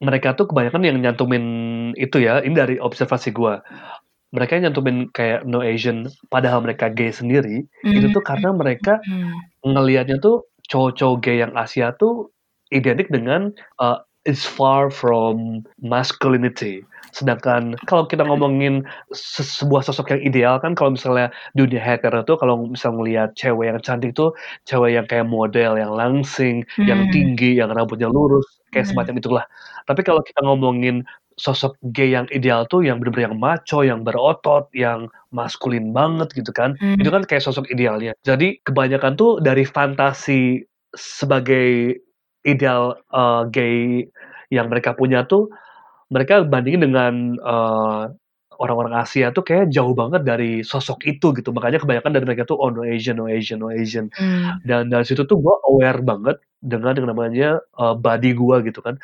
mereka 0.00 0.32
tuh 0.32 0.48
kebanyakan 0.48 0.80
yang 0.88 0.96
nyantumin 1.04 1.44
itu 2.00 2.24
ya, 2.24 2.40
ini 2.40 2.56
dari 2.56 2.80
observasi 2.80 3.36
gua. 3.36 3.60
Mereka 4.32 4.56
yang 4.56 4.72
nyantumin 4.72 5.12
kayak 5.12 5.44
no 5.44 5.60
Asian 5.60 6.08
padahal 6.32 6.64
mereka 6.64 6.88
gay 6.88 7.12
sendiri, 7.12 7.68
itu 7.84 8.08
tuh 8.08 8.24
karena 8.24 8.56
mereka 8.56 8.96
Hmm. 9.04 9.36
ngelihatnya 9.68 10.16
tuh 10.24 10.48
cowok-cowok 10.72 11.18
gay 11.20 11.44
yang 11.44 11.52
Asia 11.52 11.92
tuh 12.00 12.32
identik 12.72 13.12
dengan 13.12 13.52
uh, 13.82 14.00
is 14.24 14.46
far 14.46 14.88
from 14.88 15.66
masculinity. 15.82 16.86
Sedangkan 17.10 17.74
kalau 17.86 18.06
kita 18.06 18.22
ngomongin 18.26 18.86
se- 19.10 19.46
sebuah 19.46 19.86
sosok 19.86 20.14
yang 20.16 20.22
ideal 20.22 20.54
kan 20.62 20.74
kalau 20.78 20.94
misalnya 20.94 21.30
dunia 21.58 21.82
hetero 21.82 22.22
tuh 22.22 22.38
kalau 22.38 22.66
misalnya 22.66 22.96
ngelihat 23.02 23.30
cewek 23.38 23.66
yang 23.70 23.78
cantik 23.82 24.12
tuh 24.14 24.30
cewek 24.66 24.94
yang 24.94 25.06
kayak 25.06 25.26
model 25.26 25.76
yang 25.78 25.92
langsing, 25.94 26.62
yang 26.82 27.06
Hmm. 27.06 27.12
tinggi, 27.12 27.58
yang 27.58 27.70
rambutnya 27.70 28.06
lurus, 28.10 28.46
kayak 28.70 28.86
Hmm. 28.88 28.98
semacam 28.98 29.14
itulah. 29.18 29.44
Tapi 29.86 30.00
kalau 30.06 30.22
kita 30.22 30.40
ngomongin 30.44 31.02
sosok 31.40 31.72
gay 31.96 32.12
yang 32.12 32.28
ideal 32.36 32.68
tuh 32.68 32.84
yang 32.84 33.00
bener-bener 33.00 33.32
yang 33.32 33.38
macho, 33.40 33.80
yang 33.80 34.04
berotot, 34.04 34.68
yang 34.76 35.08
maskulin 35.32 35.90
banget 35.96 36.28
gitu 36.36 36.52
kan. 36.52 36.76
Hmm. 36.76 37.00
Itu 37.00 37.08
kan 37.08 37.24
kayak 37.24 37.40
sosok 37.40 37.64
idealnya. 37.72 38.12
Jadi 38.28 38.60
kebanyakan 38.60 39.16
tuh 39.16 39.40
dari 39.40 39.64
fantasi 39.64 40.60
sebagai 40.92 41.96
ideal 42.44 42.98
uh, 43.14 43.48
gay 43.48 44.04
yang 44.52 44.68
mereka 44.68 44.92
punya 44.92 45.24
tuh 45.24 45.48
mereka 46.10 46.42
bandingin 46.42 46.82
dengan 46.90 47.38
uh, 47.40 48.10
orang-orang 48.60 48.92
Asia 49.00 49.32
tuh 49.32 49.40
kayak 49.40 49.72
jauh 49.72 49.96
banget 49.96 50.20
dari 50.26 50.60
sosok 50.60 51.08
itu 51.08 51.32
gitu. 51.32 51.48
Makanya 51.56 51.80
kebanyakan 51.80 52.12
dari 52.12 52.24
mereka 52.28 52.44
tuh 52.44 52.60
oh 52.60 52.68
no 52.68 52.84
Asian, 52.84 53.16
no 53.16 53.26
Asian, 53.26 53.64
no 53.64 53.72
Asian. 53.72 54.12
Hmm. 54.20 54.60
Dan 54.68 54.92
dari 54.92 55.08
situ 55.08 55.24
tuh 55.24 55.40
gue 55.40 55.54
aware 55.72 56.04
banget 56.04 56.36
dengan 56.60 56.92
yang 56.92 57.08
namanya 57.08 57.64
uh, 57.80 57.96
body 57.96 58.36
gue 58.36 58.56
gitu 58.68 58.84
kan. 58.84 59.00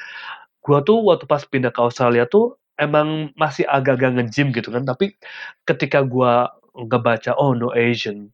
Gue 0.60 0.78
tuh 0.84 1.00
waktu 1.00 1.24
pas 1.24 1.40
pindah 1.48 1.72
ke 1.72 1.80
Australia 1.80 2.28
tuh 2.28 2.60
emang 2.76 3.32
masih 3.40 3.64
agak-agak 3.64 4.20
nge-gym 4.20 4.52
gitu 4.52 4.68
kan. 4.68 4.84
Tapi 4.84 5.16
ketika 5.64 6.04
gue 6.04 6.32
ngebaca 6.76 7.32
oh 7.40 7.56
no 7.56 7.72
Asian 7.72 8.28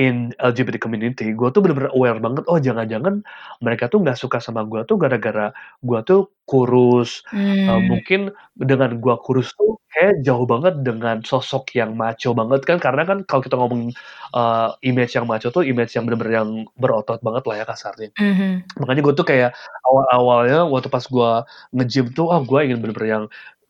in 0.00 0.32
LGBT 0.40 0.80
community, 0.80 1.36
gue 1.36 1.48
tuh 1.52 1.60
bener-bener 1.60 1.92
aware 1.92 2.16
banget. 2.16 2.44
Oh 2.48 2.56
jangan-jangan 2.56 3.20
mereka 3.60 3.92
tuh 3.92 4.00
nggak 4.00 4.16
suka 4.16 4.40
sama 4.40 4.64
gue 4.64 4.80
tuh 4.88 4.96
gara-gara 4.96 5.52
gue 5.84 6.00
tuh 6.08 6.32
kurus. 6.48 7.20
Uh, 7.32 7.76
Hmm. 7.78 7.88
mungkin 7.92 8.20
dengan 8.56 8.96
gue 9.00 9.14
kurus 9.24 9.52
tuh 9.56 9.76
kayak 9.92 10.24
jauh 10.24 10.48
banget 10.48 10.80
dengan 10.80 11.20
sosok 11.24 11.76
yang 11.76 11.92
macho 11.96 12.32
banget 12.32 12.64
kan. 12.64 12.80
Karena 12.80 13.04
kan 13.04 13.18
kalau 13.28 13.42
kita 13.44 13.56
ngomong 13.60 13.92
uh, 14.32 14.72
image 14.80 15.12
yang 15.16 15.28
macho 15.28 15.52
tuh 15.52 15.62
image 15.64 15.92
yang 15.96 16.08
bener-bener 16.08 16.40
yang 16.40 16.50
berotot 16.80 17.20
banget 17.20 17.44
lah 17.48 17.56
ya 17.60 17.64
kasarnya. 17.68 18.08
Mhm. 18.16 18.80
Makanya 18.80 19.00
gue 19.04 19.14
tuh 19.14 19.26
kayak 19.28 19.50
awal-awalnya 19.86 20.64
waktu 20.72 20.88
pas 20.88 21.04
gue 21.04 21.30
nge-gym 21.76 22.06
tuh, 22.16 22.32
ah 22.32 22.40
gue 22.40 22.58
ingin 22.64 22.78
bener-bener 22.80 23.08
yang 23.20 23.24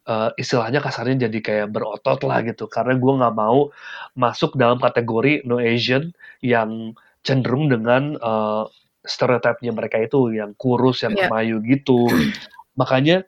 uh, 0.08 0.30
istilahnya 0.38 0.82
kasarnya 0.82 1.28
jadi 1.28 1.38
kayak 1.42 1.68
berotot 1.74 2.22
lah 2.26 2.42
gitu. 2.46 2.66
Karena 2.70 2.96
gue 2.98 3.12
nggak 3.20 3.34
mau 3.36 3.70
masuk 4.18 4.54
dalam 4.58 4.78
kategori 4.78 5.46
no 5.46 5.58
Asian 5.62 6.10
yang 6.42 6.94
cenderung 7.22 7.70
dengan 7.70 8.18
uh, 8.18 8.66
stereotipnya 9.06 9.74
mereka 9.74 9.98
itu 9.98 10.34
yang 10.34 10.54
kurus, 10.58 11.02
yang 11.02 11.14
Iya. 11.14 11.30
kemayu 11.30 11.56
gitu. 11.66 12.06
Makanya 12.80 13.26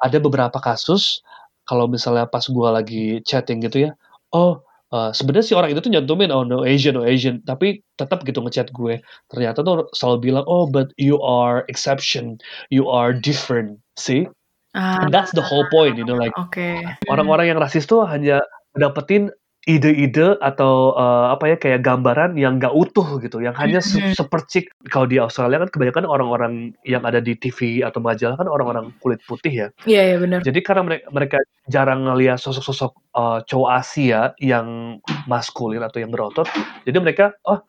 ada 0.00 0.18
beberapa 0.20 0.60
kasus 0.60 1.24
kalau 1.64 1.88
misalnya 1.88 2.28
pas 2.28 2.44
gue 2.44 2.68
lagi 2.68 3.04
chatting 3.24 3.64
gitu 3.64 3.88
ya, 3.88 3.90
oh 4.36 4.60
uh, 4.92 5.10
sebenarnya 5.16 5.46
si 5.48 5.52
orang 5.56 5.72
itu 5.72 5.80
tuh 5.80 5.92
nyantumin 5.92 6.28
oh 6.28 6.44
no 6.44 6.60
Asian, 6.60 6.94
no 7.00 7.08
Asian, 7.08 7.40
tapi 7.48 7.80
tetap 7.96 8.20
gitu 8.28 8.44
ngechat 8.44 8.68
gue. 8.76 9.00
Ternyata 9.32 9.64
tuh 9.64 9.88
selalu 9.96 10.18
bilang 10.32 10.44
oh 10.44 10.68
but 10.68 10.92
you 11.00 11.16
are 11.24 11.64
exception, 11.72 12.36
you 12.68 12.84
are 12.92 13.16
different, 13.16 13.80
see? 13.96 14.28
Ah, 14.74 15.06
And 15.06 15.14
that's 15.14 15.30
the 15.30 15.42
whole 15.42 15.64
point, 15.70 15.94
you 15.94 16.02
know, 16.02 16.18
like 16.18 16.34
oke. 16.34 16.58
orang-orang 17.06 17.54
yang 17.54 17.58
rasis 17.62 17.86
tuh 17.86 18.02
hanya 18.02 18.42
dapetin 18.74 19.30
ide-ide 19.64 20.36
atau 20.44 20.92
uh, 20.92 21.32
apa 21.32 21.54
ya 21.54 21.56
kayak 21.56 21.80
gambaran 21.80 22.36
yang 22.36 22.60
gak 22.60 22.76
utuh 22.76 23.16
gitu, 23.24 23.40
yang 23.40 23.56
hanya 23.56 23.80
se- 23.80 24.12
sepercik. 24.12 24.68
Kalau 24.92 25.08
di 25.08 25.16
Australia 25.16 25.56
kan 25.64 25.72
kebanyakan 25.72 26.04
orang-orang 26.04 26.52
yang 26.84 27.00
ada 27.00 27.16
di 27.16 27.32
TV 27.32 27.80
atau 27.80 27.96
majalah 28.04 28.36
kan 28.36 28.44
orang-orang 28.44 28.92
kulit 29.00 29.24
putih 29.24 29.64
ya. 29.64 29.68
Iya, 29.88 30.02
iya 30.12 30.16
benar. 30.20 30.44
Jadi 30.44 30.60
karena 30.60 30.82
mereka, 30.84 31.04
mereka 31.08 31.38
jarang 31.72 32.04
ngelihat 32.04 32.36
sosok-sosok 32.36 32.92
uh, 33.16 33.40
cowok 33.48 33.70
Asia 33.72 34.20
yang 34.36 35.00
maskulin 35.24 35.80
atau 35.80 35.96
yang 35.96 36.12
berotot, 36.12 36.44
jadi 36.84 37.00
mereka 37.00 37.32
oh 37.48 37.64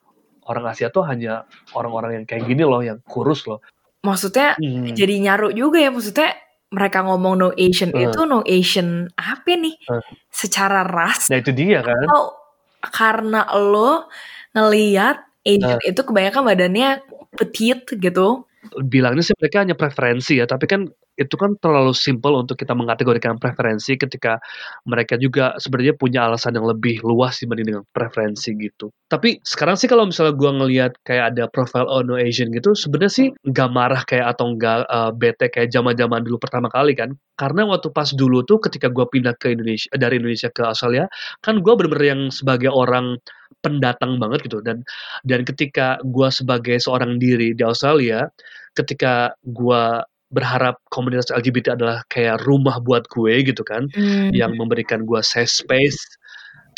orang 0.52 0.68
Asia 0.68 0.92
tuh 0.92 1.00
hanya 1.08 1.48
orang-orang 1.72 2.20
yang 2.20 2.24
kayak 2.28 2.44
gini 2.44 2.60
loh, 2.60 2.84
yang 2.84 3.00
kurus 3.08 3.48
loh. 3.48 3.64
Maksudnya 4.04 4.54
Hmm. 4.60 4.92
jadi 4.92 5.16
nyaru 5.18 5.56
juga 5.56 5.80
ya 5.80 5.88
maksudnya 5.88 6.36
mereka 6.68 7.02
ngomong 7.06 7.34
no 7.38 7.48
Asian 7.54 7.94
Eh. 7.94 8.10
itu 8.10 8.20
no 8.26 8.42
Asian 8.42 9.06
apa 9.14 9.54
nih? 9.54 9.76
Eh. 9.78 10.02
Secara 10.28 10.82
ras 10.82 11.30
Nah 11.30 11.38
itu 11.38 11.54
dia 11.54 11.80
kan. 11.80 11.94
atau 12.04 12.34
karena 12.82 13.46
lo 13.54 14.06
ngeliat 14.52 15.16
Asian 15.46 15.78
itu 15.82 16.00
kebanyakan 16.02 16.42
badannya 16.42 16.88
petite 17.34 17.94
gitu. 17.96 18.44
bilangnya 18.82 19.22
sih 19.22 19.34
mereka 19.38 19.62
hanya 19.62 19.78
preferensi 19.78 20.42
ya, 20.42 20.46
tapi 20.50 20.66
kan 20.66 20.90
itu 21.16 21.34
kan 21.40 21.56
terlalu 21.56 21.96
simpel 21.96 22.36
untuk 22.36 22.60
kita 22.60 22.76
mengategorikan 22.76 23.40
preferensi 23.40 23.96
ketika 23.96 24.36
mereka 24.84 25.16
juga 25.16 25.56
sebenarnya 25.56 25.96
punya 25.96 26.28
alasan 26.28 26.54
yang 26.54 26.68
lebih 26.68 27.00
luas 27.00 27.40
dibanding 27.40 27.72
dengan 27.72 27.84
preferensi 27.88 28.52
gitu. 28.54 28.92
Tapi 29.08 29.40
sekarang 29.40 29.80
sih 29.80 29.88
kalau 29.88 30.04
misalnya 30.04 30.36
gua 30.36 30.52
ngelihat 30.60 30.92
kayak 31.02 31.34
ada 31.34 31.48
profile 31.48 31.88
oh 31.88 32.04
no 32.04 32.20
Asian 32.20 32.52
gitu, 32.52 32.76
sebenarnya 32.76 33.12
sih 33.12 33.26
nggak 33.32 33.68
marah 33.72 34.02
kayak 34.04 34.36
atau 34.36 34.52
nggak 34.52 34.78
uh, 34.86 35.10
bete 35.16 35.48
kayak 35.48 35.72
zaman-zaman 35.72 36.20
dulu 36.20 36.36
pertama 36.36 36.68
kali 36.68 36.92
kan. 36.92 37.16
Karena 37.36 37.64
waktu 37.68 37.92
pas 37.92 38.12
dulu 38.12 38.44
tuh 38.44 38.60
ketika 38.60 38.92
gua 38.92 39.08
pindah 39.08 39.32
ke 39.40 39.56
Indonesia 39.56 39.88
dari 39.96 40.20
Indonesia 40.20 40.52
ke 40.52 40.62
Australia, 40.68 41.08
kan 41.40 41.64
gua 41.64 41.74
bener-bener 41.80 42.06
yang 42.12 42.22
sebagai 42.28 42.68
orang 42.68 43.16
pendatang 43.64 44.20
banget 44.20 44.46
gitu 44.46 44.60
dan 44.60 44.84
dan 45.24 45.42
ketika 45.46 45.96
gua 46.04 46.28
sebagai 46.28 46.76
seorang 46.76 47.16
diri 47.16 47.56
di 47.56 47.62
Australia, 47.64 48.28
ketika 48.76 49.32
gua 49.46 50.04
berharap 50.32 50.78
komunitas 50.90 51.30
LGBT 51.30 51.78
adalah 51.78 52.02
kayak 52.10 52.42
rumah 52.44 52.78
buat 52.82 53.06
gue 53.10 53.46
gitu 53.46 53.62
kan, 53.62 53.86
Hmm. 53.94 54.30
yang 54.34 54.54
memberikan 54.58 55.06
gua 55.06 55.22
safe 55.22 55.50
space, 55.50 55.98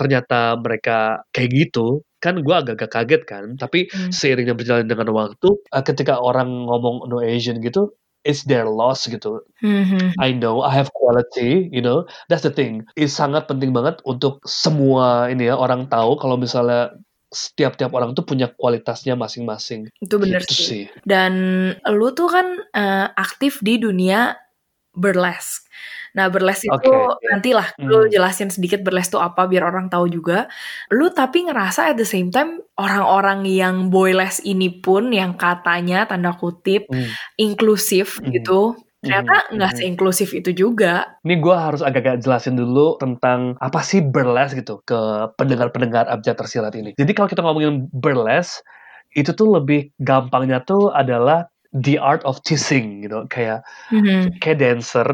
ternyata 0.01 0.57
mereka 0.61 1.23
kayak 1.35 1.51
gitu, 1.55 2.03
kan 2.23 2.41
gua 2.45 2.61
agak-agak 2.65 2.91
kaget 2.93 3.23
kan. 3.29 3.45
Tapi 3.61 3.89
Hmm. 3.93 4.11
seiringnya 4.13 4.55
berjalan 4.59 4.87
dengan 4.91 5.11
waktu, 5.17 5.49
uh, 5.75 5.83
ketika 5.85 6.19
orang 6.21 6.69
ngomong 6.69 7.09
no 7.11 7.21
Asian 7.25 7.59
gitu, 7.65 7.91
it's 8.27 8.45
their 8.45 8.69
loss 8.69 9.07
gitu. 9.09 9.41
Mhm. 9.65 10.15
I 10.21 10.31
know 10.37 10.61
I 10.63 10.75
have 10.77 10.93
quality, 10.95 11.71
you 11.73 11.81
know, 11.81 12.05
that's 12.29 12.45
the 12.45 12.53
thing. 12.53 12.85
It's 12.99 13.17
sangat 13.17 13.49
penting 13.49 13.73
banget 13.73 13.99
untuk 14.05 14.43
semua 14.47 15.31
ini 15.33 15.49
ya 15.51 15.57
orang 15.57 15.89
tahu 15.89 16.19
kalau 16.21 16.37
misalnya 16.37 16.93
setiap-tiap 17.29 17.93
orang 17.93 18.17
tuh 18.17 18.25
punya 18.25 18.49
kualitasnya 18.49 19.13
masing-masing. 19.13 19.93
Itu 20.01 20.17
bener 20.17 20.41
Gitu 20.45 20.55
sih. 20.55 20.65
sih. 20.65 20.85
Dan 21.05 21.33
lu 21.93 22.09
tuh 22.13 22.29
kan 22.29 22.47
eh, 22.73 23.07
aktif 23.15 23.61
di 23.61 23.77
dunia 23.77 24.37
burlesque. 24.93 25.69
Nah, 26.17 26.27
burlesque 26.33 26.67
itu 26.67 26.75
Oke, 26.75 26.91
iya. 26.91 27.29
nantilah 27.31 27.69
lu 27.79 28.03
Hmm. 28.03 28.11
jelasin 28.11 28.49
sedikit 28.49 28.81
burlesque 28.83 29.13
itu 29.15 29.21
apa 29.21 29.45
biar 29.47 29.63
orang 29.63 29.87
tahu 29.87 30.09
juga. 30.09 30.49
Lu 30.91 31.13
tapi 31.13 31.47
ngerasa 31.47 31.93
at 31.93 32.01
the 32.01 32.09
same 32.09 32.33
time 32.33 32.59
orang-orang 32.75 33.45
yang 33.47 33.93
boyless 33.93 34.41
ini 34.43 34.73
pun 34.81 35.13
yang 35.13 35.37
katanya 35.37 36.09
tanda 36.09 36.35
kutip 36.35 36.89
Hmm. 36.89 37.13
inklusif 37.37 38.19
Mhm. 38.19 38.33
gitu. 38.41 38.75
Ternyata 39.03 39.35
Mhm, 39.47 39.55
nggak 39.55 39.73
mhm. 39.73 39.79
seinklusif 39.79 40.31
itu 40.35 40.51
juga. 40.55 41.07
Ini 41.27 41.35
gue 41.43 41.55
harus 41.55 41.83
agak-agak 41.83 42.23
jelasin 42.23 42.55
dulu 42.55 42.95
tentang 43.03 43.59
apa 43.59 43.83
sih 43.83 43.99
burlesque 44.03 44.63
gitu 44.63 44.79
ke 44.87 44.99
pendengar-pendengar 45.35 46.07
abjad 46.07 46.39
tersirat 46.39 46.75
ini. 46.79 46.95
Jadi 46.95 47.11
kalau 47.15 47.27
kita 47.31 47.43
ngomongin 47.43 47.91
burlesque, 47.91 48.63
itu 49.19 49.31
tuh 49.35 49.59
lebih 49.59 49.91
gampangnya 50.03 50.63
tuh 50.63 50.95
adalah 50.95 51.47
the 51.75 51.99
art 51.99 52.23
of 52.23 52.39
teasing 52.47 53.03
gitu. 53.07 53.27
Kayak 53.31 53.67
Mhm. 53.91 54.39
kayak 54.43 54.59
dancer. 54.63 55.09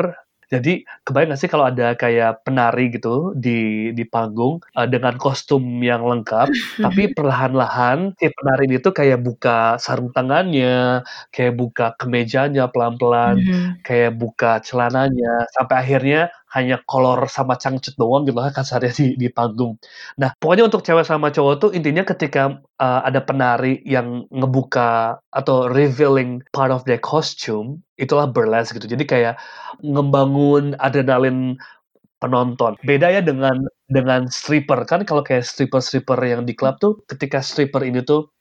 Jadi 0.53 0.85
kebayang 1.05 1.33
gak 1.35 1.41
sih 1.41 1.51
kalau 1.53 1.65
ada 1.71 1.97
kayak 1.97 2.45
penari 2.45 2.93
gitu 2.93 3.33
di 3.37 3.91
di 3.97 4.05
panggung 4.05 4.61
uh, 4.77 4.87
dengan 4.89 5.17
kostum 5.21 5.63
yang 5.81 6.05
lengkap, 6.05 6.49
tapi 6.81 7.03
perlahan-lahan 7.17 8.13
si 8.21 8.29
penari 8.33 8.69
ini 8.69 8.77
tuh 8.85 8.93
kayak 8.97 9.21
buka 9.25 9.77
sarung 9.81 10.11
tangannya, 10.13 11.05
kayak 11.35 11.55
buka 11.61 11.85
kemejanya 12.01 12.69
pelan-pelan, 12.73 13.37
Mhm. 13.45 13.83
kayak 13.87 14.13
buka 14.21 14.61
celananya, 14.65 15.49
sampai 15.57 15.77
akhirnya 15.83 16.21
hanya 16.55 16.79
kolor 16.87 17.27
sama 17.27 17.59
cangcut 17.59 17.99
doang 17.99 18.23
gitu 18.25 18.39
lah 18.39 18.55
kasarnya 18.55 18.95
di, 18.95 19.07
di 19.19 19.29
panggung. 19.29 19.75
Nah 20.17 20.33
pokoknya 20.39 20.71
untuk 20.71 20.87
cewek 20.87 21.03
sama 21.03 21.35
cowok 21.35 21.55
tuh 21.59 21.71
intinya 21.75 22.07
ketika 22.07 22.63
uh, 22.79 23.01
ada 23.03 23.21
penari 23.21 23.83
yang 23.83 24.31
ngebuka 24.31 25.19
atau 25.35 25.67
revealing 25.67 26.41
part 26.55 26.71
of 26.71 26.87
their 26.87 27.03
costume, 27.03 27.83
itulah 27.99 28.31
burlesque 28.31 28.79
gitu. 28.79 28.87
Jadi 28.87 29.05
kayak 29.05 29.35
ngembangun 29.83 30.79
adrenalin 30.79 31.59
penonton. 32.23 32.79
Beda 32.87 33.11
ya 33.11 33.21
dengan 33.21 33.67
dengan 33.91 34.31
stripper 34.31 34.87
kan 34.89 35.05
kalau 35.05 35.21
kayak 35.21 35.45
stripper-stripper 35.45 36.17
yang 36.25 36.49
di 36.49 36.57
klub 36.57 36.81
tuh 36.81 37.05
ketika 37.05 37.45
stripper 37.45 37.85
ini 37.85 38.01
tuh 38.01 38.33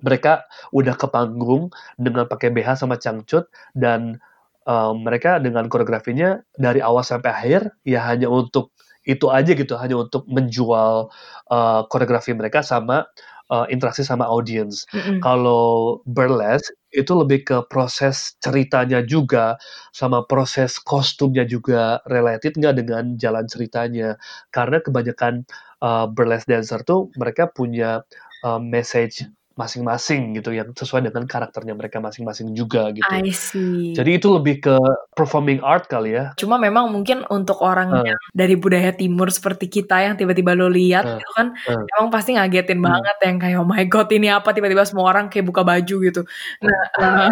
mereka 0.00 0.46
udah 0.70 0.94
ke 0.94 1.10
panggung 1.10 1.68
dengan 1.98 2.24
pakai 2.30 2.54
BH 2.54 2.86
sama 2.86 2.96
cangcut 2.96 3.50
dan 3.74 4.22
um, 4.66 5.04
mereka 5.04 5.38
dengan 5.40 5.68
koreografinya 5.70 6.40
dari 6.56 6.80
awal 6.84 7.04
sampai 7.04 7.30
akhir 7.30 7.60
ya 7.86 8.04
hanya 8.04 8.28
untuk 8.28 8.72
itu 9.08 9.32
aja 9.32 9.56
gitu 9.56 9.74
hanya 9.80 9.96
untuk 9.96 10.28
menjual 10.28 11.08
uh, 11.48 11.80
koreografi 11.88 12.36
mereka 12.36 12.60
sama 12.60 13.08
uh, 13.50 13.66
interaksi 13.72 14.06
sama 14.06 14.24
audience. 14.28 14.84
Mm-mm. 14.92 15.24
Kalau 15.24 16.00
burlesque 16.04 16.72
itu 16.94 17.12
lebih 17.14 17.46
ke 17.46 17.56
proses 17.70 18.34
ceritanya 18.42 19.02
juga 19.02 19.56
sama 19.94 20.26
proses 20.26 20.78
kostumnya 20.82 21.46
juga 21.48 22.02
related 22.06 22.56
nggak 22.60 22.74
dengan 22.76 23.04
jalan 23.18 23.44
ceritanya. 23.50 24.20
Karena 24.54 24.78
kebanyakan 24.84 25.48
uh, 25.82 26.06
burlesque 26.06 26.48
dancer 26.48 26.80
tuh 26.86 27.10
mereka 27.18 27.50
punya 27.50 28.06
uh, 28.46 28.60
message 28.62 29.26
masing-masing 29.54 30.32
gitu 30.34 30.50
yang 30.50 30.70
sesuai 30.72 31.04
dengan 31.04 31.26
karakternya 31.26 31.74
mereka 31.74 31.98
masing-masing 31.98 32.54
juga 32.54 32.88
gitu. 32.90 33.04
I 33.06 33.28
see. 33.28 33.92
Jadi 33.92 34.16
itu 34.16 34.30
lebih 34.30 34.62
ke 34.62 34.74
performing 35.12 35.60
art 35.60 35.84
kali 35.84 36.16
ya. 36.16 36.32
Cuma 36.38 36.56
memang 36.56 36.88
mungkin 36.88 37.26
untuk 37.28 37.60
orang 37.60 37.90
Uh. 37.90 38.06
yang 38.06 38.20
dari 38.32 38.54
budaya 38.54 38.94
timur 38.94 39.28
seperti 39.28 39.66
kita 39.68 40.00
yang 40.00 40.14
tiba-tiba 40.14 40.54
lo 40.54 40.70
lihat 40.70 41.04
Uh, 41.04 41.18
itu 41.20 41.30
kan 41.36 41.46
uh. 41.68 41.82
emang 41.98 42.08
pasti 42.08 42.38
ngagetin 42.38 42.78
Hmm. 42.80 42.88
banget 42.88 43.16
yang 43.26 43.36
kayak 43.36 43.56
oh 43.60 43.68
my 43.68 43.84
god 43.84 44.08
ini 44.10 44.28
apa 44.30 44.48
tiba-tiba 44.50 44.82
semua 44.86 45.10
orang 45.10 45.28
kayak 45.28 45.44
buka 45.44 45.60
baju 45.60 45.96
gitu. 46.08 46.22
Nah, 46.62 46.80
uh, 47.02 47.28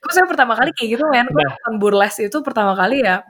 gue 0.00 0.10
saya 0.10 0.26
pertama 0.26 0.56
kali 0.56 0.72
kayak 0.74 0.98
gitu 0.98 1.04
men, 1.06 1.28
gue 1.28 1.38
Nah. 1.38 1.54
nonton 1.54 1.74
burlesque 1.78 2.24
itu 2.24 2.38
pertama 2.40 2.72
kali 2.74 3.04
ya 3.04 3.22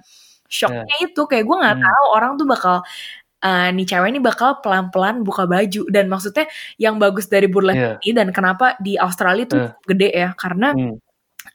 shocknya 0.46 0.96
itu 1.02 1.24
kayak 1.26 1.44
gue 1.44 1.56
nggak 1.56 1.76
Hmm. 1.76 1.84
tahu 1.84 2.04
orang 2.14 2.32
tuh 2.38 2.46
bakal 2.46 2.76
eh, 3.44 3.68
nih 3.76 3.86
cewek 3.86 4.08
ini 4.10 4.20
bakal 4.24 4.58
pelan-pelan 4.64 5.20
buka 5.22 5.44
baju 5.44 5.82
dan 5.92 6.08
maksudnya 6.08 6.48
yang 6.80 6.96
bagus 6.98 7.28
dari 7.28 7.46
Iya. 7.46 7.52
burlesque 7.52 8.00
ini 8.08 8.12
dan 8.16 8.28
kenapa 8.32 8.74
di 8.80 8.96
Australia 8.96 9.44
tuh 9.46 9.60
cukup 9.68 9.84
gede 9.94 10.08
ya 10.16 10.28
karena 10.34 10.72
Hmm. 10.74 10.96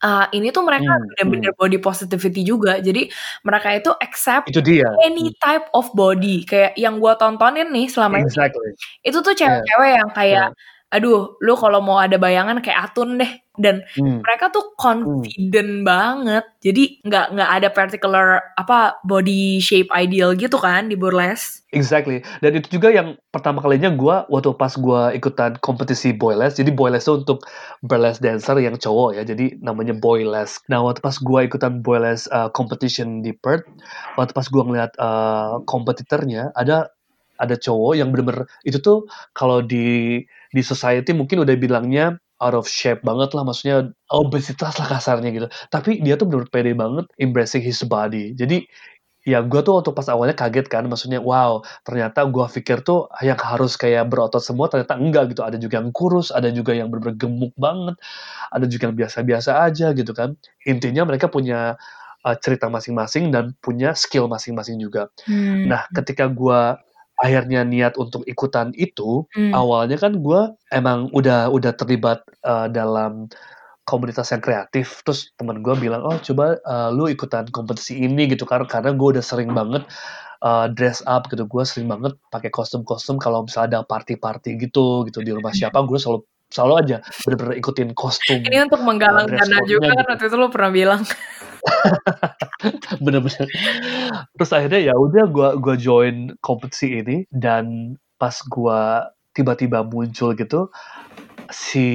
eh, 0.05 0.25
ini 0.37 0.47
tuh 0.53 0.63
mereka 0.67 0.91
Hmm, 0.95 1.05
bener-bener 1.17 1.51
body 1.57 1.79
positivity 1.81 2.41
juga 2.45 2.77
jadi 2.79 3.09
mereka 3.43 3.69
itu 3.75 3.91
accept 3.99 4.47
Itu 4.53 4.61
dia. 4.61 4.87
any 5.03 5.33
type 5.41 5.65
of 5.75 5.89
body 5.97 6.45
kayak 6.47 6.77
yang 6.77 7.01
gua 7.01 7.17
tontonin 7.17 7.67
nih 7.73 7.89
selama 7.91 8.21
ini 8.21 8.29
Exactly. 8.29 8.71
itu 9.03 9.17
tuh 9.19 9.33
cewek-cewek 9.35 9.91
yang 9.99 10.09
kayak 10.13 10.47
aduh 10.89 11.37
lu 11.37 11.53
kalau 11.53 11.79
mau 11.85 12.01
ada 12.01 12.17
bayangan 12.17 12.61
kayak 12.65 12.89
Atun 12.89 13.21
deh 13.21 13.31
dan 13.59 13.83
Hmm. 13.99 14.23
mereka 14.23 14.47
tuh 14.49 14.71
confident 14.79 15.83
banget 15.83 16.47
jadi 16.63 16.83
nggak 17.03 17.25
nggak 17.35 17.49
ada 17.59 17.69
particular 17.69 18.25
apa 18.55 18.97
body 19.03 19.59
shape 19.59 19.91
ideal 19.91 20.31
gitu 20.33 20.55
kan 20.57 20.87
di 20.87 20.95
burlesque 20.95 21.59
Exactly. 21.69 22.25
Dan 22.41 22.57
itu 22.57 22.81
juga 22.81 22.89
yang 22.89 23.13
pertama 23.29 23.61
kalinya 23.61 23.93
gua 23.93 24.25
waktu 24.25 24.57
pas 24.57 24.73
gua 24.73 25.13
ikutan 25.13 25.53
kompetisi 25.61 26.17
boyless. 26.17 26.57
Jadi 26.57 26.73
boyless 26.73 27.05
itu 27.05 27.21
untuk 27.21 27.45
burlesque 27.85 28.25
dancer 28.25 28.57
yang 28.57 28.73
cowok 28.73 29.13
ya. 29.13 29.21
Jadi 29.21 29.61
namanya 29.61 29.93
boyless. 29.93 30.57
Nah 30.65 30.81
waktu 30.81 30.97
pas 31.05 31.21
gua 31.21 31.45
ikutan 31.45 31.85
boyless 31.85 32.25
uh, 32.33 32.49
competition 32.49 33.21
di 33.21 33.37
Perth, 33.37 33.69
waktu 34.17 34.33
pas 34.33 34.49
gua 34.49 34.65
ngeliat 34.65 34.97
uh, 34.97 35.61
kompetitornya 35.69 36.49
ada 36.57 36.89
ada 37.39 37.55
cowok 37.55 37.93
yang 37.95 38.11
bener-bener 38.11 38.45
itu 38.67 38.77
tuh 38.83 39.07
kalau 39.31 39.63
di 39.63 40.19
di 40.51 40.61
society 40.61 41.15
mungkin 41.15 41.41
udah 41.47 41.55
bilangnya 41.55 42.19
out 42.39 42.55
of 42.55 42.65
shape 42.67 43.03
banget 43.03 43.35
lah 43.35 43.43
maksudnya 43.43 43.91
obesitas 44.11 44.79
lah 44.79 44.87
kasarnya 44.87 45.29
gitu. 45.35 45.47
Tapi 45.71 45.99
dia 45.99 46.15
tuh 46.15 46.27
bener-bener 46.27 46.51
pede 46.51 46.71
banget 46.75 47.05
embracing 47.19 47.63
his 47.63 47.83
body. 47.83 48.31
Jadi 48.35 48.63
ya 49.27 49.43
gue 49.43 49.59
tuh 49.61 49.77
waktu 49.77 49.91
pas 49.91 50.07
awalnya 50.07 50.31
kaget 50.31 50.71
kan 50.71 50.87
maksudnya 50.87 51.19
wow 51.19 51.59
ternyata 51.83 52.23
gue 52.23 52.45
pikir 52.55 52.81
tuh 52.87 53.11
yang 53.19 53.35
harus 53.35 53.75
kayak 53.75 54.07
berotot 54.07 54.39
semua 54.39 54.71
ternyata 54.71 54.95
enggak 54.95 55.35
gitu. 55.35 55.43
Ada 55.43 55.59
juga 55.59 55.83
yang 55.83 55.91
kurus 55.91 56.31
ada 56.31 56.47
juga 56.49 56.71
yang 56.71 56.87
bener-bener 56.87 57.19
gemuk 57.19 57.53
banget 57.59 57.99
ada 58.49 58.65
juga 58.65 58.89
yang 58.89 58.97
biasa-biasa 58.97 59.51
aja 59.67 59.91
gitu 59.91 60.11
kan. 60.15 60.39
Intinya 60.63 61.03
mereka 61.03 61.27
punya 61.27 61.75
uh, 62.23 62.35
cerita 62.39 62.71
masing-masing 62.71 63.35
dan 63.35 63.51
punya 63.59 63.91
skill 63.93 64.31
masing-masing 64.31 64.79
juga. 64.79 65.11
Hmm. 65.27 65.67
nah 65.67 65.85
ketika 65.91 66.31
gue 66.31 66.79
akhirnya 67.19 67.67
niat 67.67 67.99
untuk 67.99 68.23
ikutan 68.25 68.71
itu 68.79 69.27
Hmm. 69.35 69.51
awalnya 69.51 69.99
kan 69.99 70.17
gue 70.23 70.41
emang 70.71 71.11
udah 71.11 71.51
udah 71.51 71.75
terlibat 71.75 72.23
uh, 72.47 72.71
dalam 72.71 73.27
komunitas 73.83 74.29
yang 74.31 74.39
kreatif. 74.39 75.01
Terus 75.03 75.33
teman 75.35 75.59
gue 75.65 75.73
bilang 75.75 76.05
oh 76.05 76.17
coba 76.21 76.61
uh, 76.63 76.89
lu 76.93 77.09
ikutan 77.11 77.49
kompetisi 77.49 77.99
ini 77.99 78.29
gitu 78.29 78.45
karena 78.47 78.69
karena 78.69 78.93
gue 78.93 79.07
udah 79.17 79.23
sering 79.25 79.51
banget 79.51 79.83
uh, 80.45 80.69
dress 80.71 81.01
up 81.09 81.27
gitu. 81.27 81.43
Gue 81.49 81.65
sering 81.65 81.89
banget 81.91 82.15
pakai 82.29 82.53
kostum-kostum 82.53 83.17
kalau 83.19 83.43
misalnya 83.43 83.81
ada 83.81 83.87
party-party 83.89 84.61
gitu 84.69 85.03
gitu. 85.09 85.19
Di 85.25 85.33
rumah 85.33 85.51
siapa 85.51 85.81
gue 85.83 85.97
selalu 85.97 86.21
selalu 86.49 86.73
aja 86.81 86.97
bener-bener 87.29 87.61
ikutin 87.61 87.93
kostum 87.93 88.41
ini 88.41 88.57
untuk 88.65 88.81
menggalang 88.81 89.29
dress 89.29 89.45
dana 89.45 89.61
juga 89.69 89.93
kan 89.93 90.01
gitu. 90.01 90.09
waktu 90.09 90.25
itu 90.33 90.35
lu 90.41 90.47
pernah 90.49 90.71
bilang 90.73 91.01
bener-bener. 93.03 93.47
Terus 94.35 94.51
akhirnya 94.51 94.81
ya 94.91 94.93
udah 94.95 95.25
gua 95.29 95.49
gua 95.57 95.75
join 95.79 96.35
kompetisi 96.43 96.99
ini 96.99 97.25
dan 97.31 97.95
pas 98.19 98.35
gua 98.47 99.11
tiba-tiba 99.31 99.85
muncul 99.85 100.35
gitu 100.35 100.67
si 101.49 101.87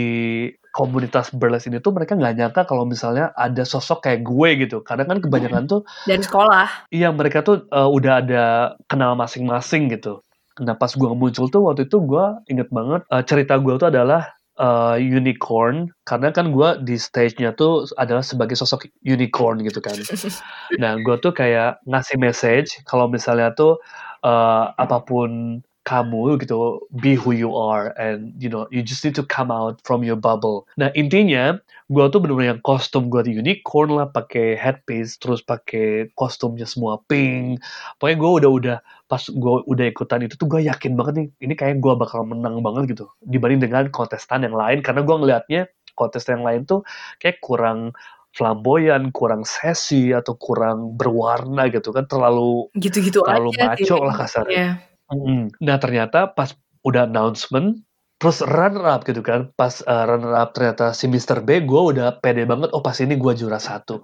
komunitas 0.75 1.31
burlesque 1.31 1.71
ini 1.71 1.79
tuh 1.79 1.95
mereka 1.95 2.19
nggak 2.19 2.35
nyangka 2.35 2.63
kalau 2.67 2.83
misalnya 2.83 3.31
ada 3.39 3.63
sosok 3.63 4.11
kayak 4.11 4.27
gue 4.27 4.67
gitu. 4.67 4.83
Karena 4.83 5.07
kan 5.07 5.23
kebanyakan 5.23 5.71
tuh 5.71 5.81
dari 6.11 6.23
sekolah. 6.23 6.91
Iya 6.91 7.15
mereka 7.15 7.47
tuh 7.47 7.71
uh, 7.71 7.87
udah 7.87 8.25
ada 8.27 8.45
kenal 8.91 9.15
masing-masing 9.15 9.87
gitu. 9.95 10.19
Nah 10.59 10.75
pas 10.75 10.91
gua 10.99 11.15
muncul 11.15 11.47
tuh 11.47 11.63
waktu 11.71 11.87
itu 11.87 12.03
gua 12.03 12.43
inget 12.51 12.71
banget 12.75 13.07
uh, 13.07 13.23
cerita 13.23 13.55
gua 13.63 13.79
tuh 13.79 13.95
adalah 13.95 14.35
uh, 14.59 14.97
unicorn 14.99 15.91
karena 16.07 16.31
kan 16.31 16.55
gua 16.55 16.79
di 16.79 16.95
stage-nya 16.99 17.55
tuh 17.55 17.89
adalah 17.99 18.23
sebagai 18.23 18.55
sosok 18.55 18.87
unicorn 19.03 19.63
gitu 19.63 19.81
kan 19.83 19.97
Nah, 20.83 20.99
gue 20.99 21.17
tuh 21.21 21.33
kayak 21.35 21.83
ngasih 21.87 22.17
message 22.19 22.83
kalau 22.89 23.07
misalnya 23.07 23.55
tuh 23.55 23.79
uh, 24.27 24.75
apa 24.75 25.05
pun 25.05 25.63
kamu 25.85 26.41
gitu, 26.41 26.81
be 26.97 27.13
who 27.13 27.37
you 27.37 27.53
are 27.53 27.93
and 28.01 28.33
you 28.41 28.49
know 28.49 28.65
you 28.73 28.81
just 28.81 29.05
need 29.05 29.13
to 29.13 29.21
come 29.21 29.53
out 29.53 29.77
from 29.85 30.01
your 30.01 30.17
bubble. 30.17 30.65
Nah 30.81 30.89
intinya 30.97 31.61
gue 31.93 32.05
tuh 32.09 32.25
bener-bener 32.25 32.57
yang 32.57 32.63
kostum 32.65 33.13
gue 33.13 33.21
di 33.29 33.37
unicorn 33.37 33.93
lah, 33.93 34.09
pakai 34.09 34.57
headpiece, 34.57 35.21
terus 35.21 35.45
pakai 35.45 36.09
kostumnya 36.17 36.65
semua 36.65 37.05
pink. 37.05 37.61
Pokoknya 38.01 38.17
gue 38.17 38.31
udah 38.41 38.51
udah 38.51 38.79
pas 39.05 39.21
gue 39.21 39.55
udah 39.69 39.87
ikutan 39.87 40.25
itu 40.25 40.35
tuh 40.41 40.49
gue 40.49 40.65
yakin 40.65 40.97
banget 40.97 41.15
nih, 41.21 41.29
ini 41.45 41.55
kayak 41.55 41.79
gue 41.79 41.93
bakal 41.93 42.25
menang 42.25 42.65
banget 42.65 42.97
gitu 42.97 43.05
dibanding 43.29 43.61
dengan 43.61 43.93
kontestan 43.93 44.43
yang 44.43 44.57
lain 44.57 44.81
karena 44.81 45.05
gue 45.05 45.17
ngelihatnya 45.17 45.63
kontestan 45.95 46.41
yang 46.41 46.47
lain 46.49 46.61
tuh 46.65 46.81
kayak 47.21 47.39
kurang 47.45 47.93
flamboyan, 48.35 49.15
kurang 49.15 49.47
sesi 49.47 50.11
atau 50.11 50.35
kurang 50.35 50.99
berwarna 50.99 51.71
gitu 51.71 51.95
kan 51.95 52.09
terlalu 52.11 52.67
gitu-gitu 52.75 53.23
terlalu 53.23 53.55
aja 53.55 53.79
maco 53.79 53.97
lah 54.03 54.17
kasarnya. 54.27 54.67
Mm. 55.15 55.55
Nah 55.63 55.77
ternyata 55.79 56.35
pas 56.35 56.51
udah 56.83 57.07
announcement 57.07 57.79
terus 58.17 58.41
runner 58.41 58.85
up 58.87 59.03
gitu 59.05 59.21
kan 59.21 59.51
pas 59.55 59.83
uh, 59.85 60.05
runner 60.09 60.33
up 60.33 60.55
ternyata 60.57 60.95
si 60.97 61.11
Mr. 61.11 61.43
B 61.45 61.67
gue 61.67 61.81
udah 61.93 62.23
pede 62.23 62.47
banget 62.49 62.71
oh 62.73 62.81
pas 62.81 62.97
ini 63.03 63.19
gue 63.19 63.33
juara 63.37 63.59
satu 63.61 64.01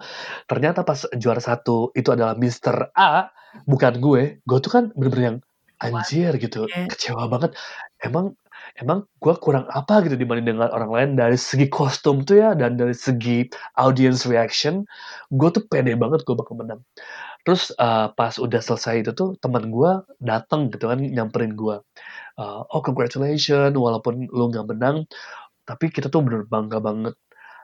ternyata 0.51 0.83
pas 0.85 1.07
juara 1.16 1.40
satu 1.40 1.94
itu 1.94 2.11
adalah 2.12 2.35
Mr. 2.37 2.92
A 2.92 3.31
bukan 3.64 3.99
gue 4.03 4.23
gue 4.44 4.59
tuh 4.61 4.70
kan 4.70 4.85
bener-bener 4.94 5.25
yang 5.25 5.38
anjir 5.81 6.33
gitu 6.37 6.68
Iya. 6.68 6.92
kecewa 6.92 7.25
banget 7.33 7.57
emang 8.05 8.37
emang 8.79 9.09
gue 9.18 9.35
kurang 9.40 9.64
apa 9.73 10.05
gitu 10.05 10.14
dibanding 10.20 10.55
dengan 10.55 10.68
orang 10.70 10.90
lain 10.92 11.11
dari 11.16 11.35
segi 11.40 11.66
kostum 11.73 12.23
tuh 12.23 12.37
ya 12.38 12.51
dan 12.53 12.77
dari 12.77 12.92
segi 12.92 13.49
audience 13.81 14.29
reaction 14.29 14.85
gue 15.33 15.49
tuh 15.51 15.64
pede 15.66 15.96
banget 15.96 16.20
gue 16.29 16.35
bakal 16.37 16.61
menang 16.61 16.85
terus 17.46 17.72
uh, 17.81 18.12
pas 18.12 18.37
udah 18.37 18.61
selesai 18.61 19.07
itu 19.07 19.11
tuh 19.16 19.37
teman 19.40 19.72
gue 19.72 19.90
datang 20.20 20.68
gitu 20.68 20.90
kan 20.92 21.00
nyamperin 21.00 21.57
gue 21.57 21.81
uh, 22.40 22.61
oh 22.68 22.81
congratulations 22.85 23.72
walaupun 23.74 24.29
lu 24.29 24.53
nggak 24.53 24.66
menang 24.68 25.09
tapi 25.70 25.87
kita 25.94 26.11
tuh 26.11 26.26
bener 26.26 26.42
bangga 26.50 26.83
banget. 26.83 27.14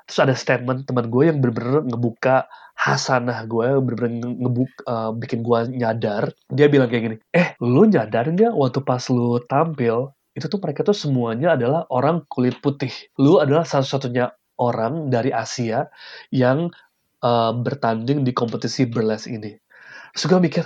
Terus 0.07 0.19
ada 0.23 0.35
statement 0.39 0.87
teman 0.87 1.11
gue 1.11 1.27
yang 1.27 1.43
bener-bener 1.43 1.83
ngebuka 1.91 2.47
hasanah 2.79 3.43
gue 3.51 3.83
bener-bener 3.83 4.23
nge- 4.23 4.39
ngebuk 4.39 4.73
uh, 4.87 5.11
bikin 5.11 5.43
gue 5.43 5.59
nyadar. 5.75 6.31
Dia 6.47 6.71
bilang 6.71 6.87
kayak 6.87 7.03
gini 7.11 7.17
eh 7.35 7.59
lu 7.59 7.91
nyadar 7.91 8.31
nggak 8.31 8.55
waktu 8.55 8.81
pas 8.87 9.03
lu 9.11 9.43
tampil 9.51 10.15
itu 10.39 10.47
tuh 10.47 10.61
mereka 10.63 10.87
tuh 10.87 10.95
semuanya 10.95 11.59
adalah 11.59 11.83
orang 11.91 12.23
kulit 12.31 12.63
putih. 12.63 12.93
Lu 13.19 13.43
adalah 13.43 13.67
satu-satunya 13.67 14.31
orang 14.63 15.11
dari 15.11 15.35
Asia 15.35 15.91
yang 16.31 16.71
uh, 17.27 17.53
bertanding 17.59 18.23
di 18.23 18.31
kompetisi 18.31 18.87
burlesque 18.87 19.35
ini 19.35 19.59
terus 20.15 20.27
gue 20.31 20.41
mikir 20.43 20.65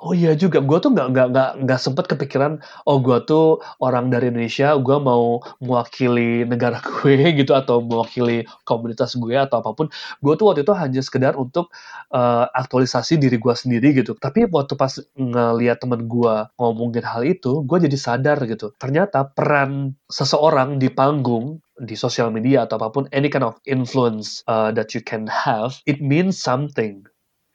Oh 0.00 0.16
iya 0.16 0.32
juga, 0.32 0.64
gue 0.64 0.78
tuh 0.80 0.96
nggak 0.96 1.08
nggak 1.12 1.26
nggak 1.28 1.50
nggak 1.60 1.80
sempet 1.84 2.08
kepikiran, 2.08 2.56
oh 2.88 3.04
gue 3.04 3.20
tuh 3.28 3.60
orang 3.84 4.08
dari 4.08 4.32
Indonesia, 4.32 4.72
gue 4.80 4.96
mau 4.96 5.44
mewakili 5.60 6.48
negara 6.48 6.80
gue 6.88 7.36
gitu 7.36 7.52
atau 7.52 7.84
mewakili 7.84 8.48
komunitas 8.64 9.12
gue 9.20 9.36
atau 9.36 9.60
apa 9.60 9.76
pun. 9.76 9.92
Gue 10.24 10.40
tuh 10.40 10.48
waktu 10.48 10.64
itu 10.64 10.72
hanya 10.72 11.04
sekedar 11.04 11.36
untuk 11.36 11.68
uh, 12.16 12.48
aktualisasi 12.48 13.20
diri 13.20 13.36
gue 13.36 13.52
sendiri 13.52 13.92
gitu. 13.92 14.16
Tapi 14.16 14.48
waktu 14.48 14.72
pas 14.72 14.96
ngeliat 15.20 15.84
temen 15.84 16.08
gue 16.08 16.34
ngomongin 16.56 17.04
hal 17.04 17.20
itu, 17.28 17.60
gue 17.68 17.78
jadi 17.84 17.98
sadar 18.00 18.40
gitu. 18.48 18.72
Ternyata 18.80 19.28
peran 19.36 20.00
seseorang 20.08 20.80
di 20.80 20.88
panggung 20.88 21.60
di 21.76 21.92
sosial 21.92 22.32
media 22.32 22.64
atau 22.64 22.80
apa 22.80 22.88
pun 22.88 23.04
any 23.12 23.28
kind 23.28 23.44
of 23.44 23.60
influence 23.68 24.40
uh, 24.48 24.72
that 24.72 24.96
you 24.96 25.04
can 25.04 25.28
have, 25.28 25.76
it 25.84 26.00
means 26.00 26.40
something 26.40 27.04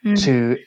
hmm. 0.06 0.13
to 0.13 0.62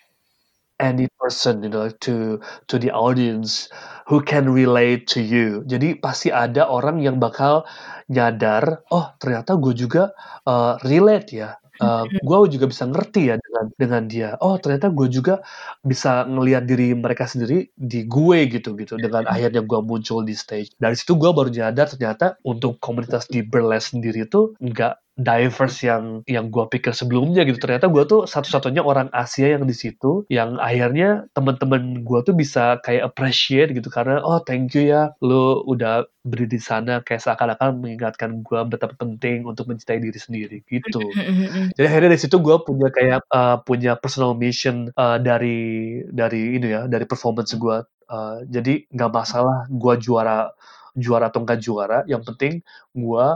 any 0.78 1.10
person 1.18 1.62
you 1.62 1.70
know 1.70 1.90
to 2.02 2.38
to 2.70 2.78
the 2.78 2.90
audience 2.94 3.70
who 4.08 4.24
can 4.24 4.48
relate 4.48 5.04
to 5.04 5.20
you. 5.20 5.62
Jadi 5.68 6.00
pasti 6.00 6.32
ada 6.32 6.64
orang 6.64 7.04
yang 7.04 7.20
bakal 7.20 7.68
nyadar 8.08 8.82
oh 8.88 9.12
ternyata 9.20 9.60
gue 9.60 9.76
juga 9.76 10.16
uh, 10.48 10.80
relate 10.86 11.30
ya. 11.34 11.50
Uh, 11.78 12.10
gue 12.10 12.58
juga 12.58 12.66
bisa 12.66 12.90
ngerti 12.90 13.30
ya 13.30 13.36
dengan 13.38 13.64
dengan 13.78 14.02
dia. 14.10 14.30
Oh 14.42 14.58
ternyata 14.58 14.90
gue 14.90 15.06
juga 15.06 15.38
bisa 15.86 16.26
ngelihat 16.26 16.66
diri 16.66 16.90
mereka 16.90 17.30
sendiri 17.30 17.70
di 17.78 18.02
gue 18.08 18.38
gitu 18.50 18.74
gitu. 18.74 18.98
Dengan 18.98 19.28
akhirnya 19.30 19.62
gue 19.62 19.80
muncul 19.86 20.26
di 20.26 20.34
stage. 20.34 20.74
Dari 20.74 20.98
situ 20.98 21.14
gue 21.14 21.30
baru 21.30 21.52
nyadar 21.52 21.86
ternyata 21.86 22.34
untuk 22.42 22.82
komunitas 22.82 23.30
di 23.30 23.46
burlesque 23.46 23.94
sendiri 23.94 24.26
itu 24.26 24.58
nggak 24.58 25.07
diverse 25.18 25.82
yang 25.82 26.22
yang 26.30 26.48
gue 26.48 26.64
pikir 26.70 26.94
sebelumnya 26.94 27.42
gitu. 27.42 27.58
Ternyata 27.58 27.90
gue 27.90 28.06
tuh 28.06 28.24
satu-satunya 28.24 28.86
orang 28.86 29.10
Asia 29.10 29.58
yang 29.58 29.66
di 29.66 29.74
situ 29.74 30.22
yang 30.30 30.56
akhirnya 30.62 31.26
temen-temen 31.34 32.06
gue 32.06 32.18
tuh 32.22 32.34
bisa 32.38 32.78
kayak 32.86 33.10
appreciate 33.12 33.74
gitu. 33.74 33.90
Karena 33.90 34.22
oh 34.22 34.38
thank 34.46 34.78
you 34.78 34.86
ya 34.86 35.10
lo 35.18 35.66
udah 35.66 36.06
berdiri 36.22 36.56
di 36.56 36.60
sana. 36.62 37.02
Kayak 37.02 37.26
seakan-akan 37.26 37.82
mengingatkan 37.82 38.46
gue 38.46 38.60
betapa 38.70 38.94
penting 38.94 39.42
untuk 39.42 39.66
mencintai 39.66 39.98
diri 39.98 40.18
sendiri 40.22 40.62
gitu. 40.70 41.02
Jadi 41.76 41.84
akhirnya 41.84 42.14
dari 42.14 42.22
situ 42.22 42.38
gue 42.38 42.56
punya 42.62 42.88
kayak 42.94 43.26
uh, 43.34 43.58
punya 43.66 43.98
personal 43.98 44.38
mission 44.38 44.94
uh, 44.94 45.18
dari 45.18 46.00
dari 46.06 46.62
ini 46.62 46.70
ya 46.70 46.86
dari 46.86 47.04
performance 47.04 47.52
gue 47.58 47.76
uh, 48.08 48.38
jadi 48.48 48.88
nggak 48.88 49.12
masalah 49.12 49.68
gue 49.68 49.94
juara 50.00 50.52
juara 50.98 51.30
atau 51.30 51.46
enggak 51.46 51.62
juara, 51.62 52.02
yang 52.10 52.22
penting 52.26 52.60
gue 52.92 53.26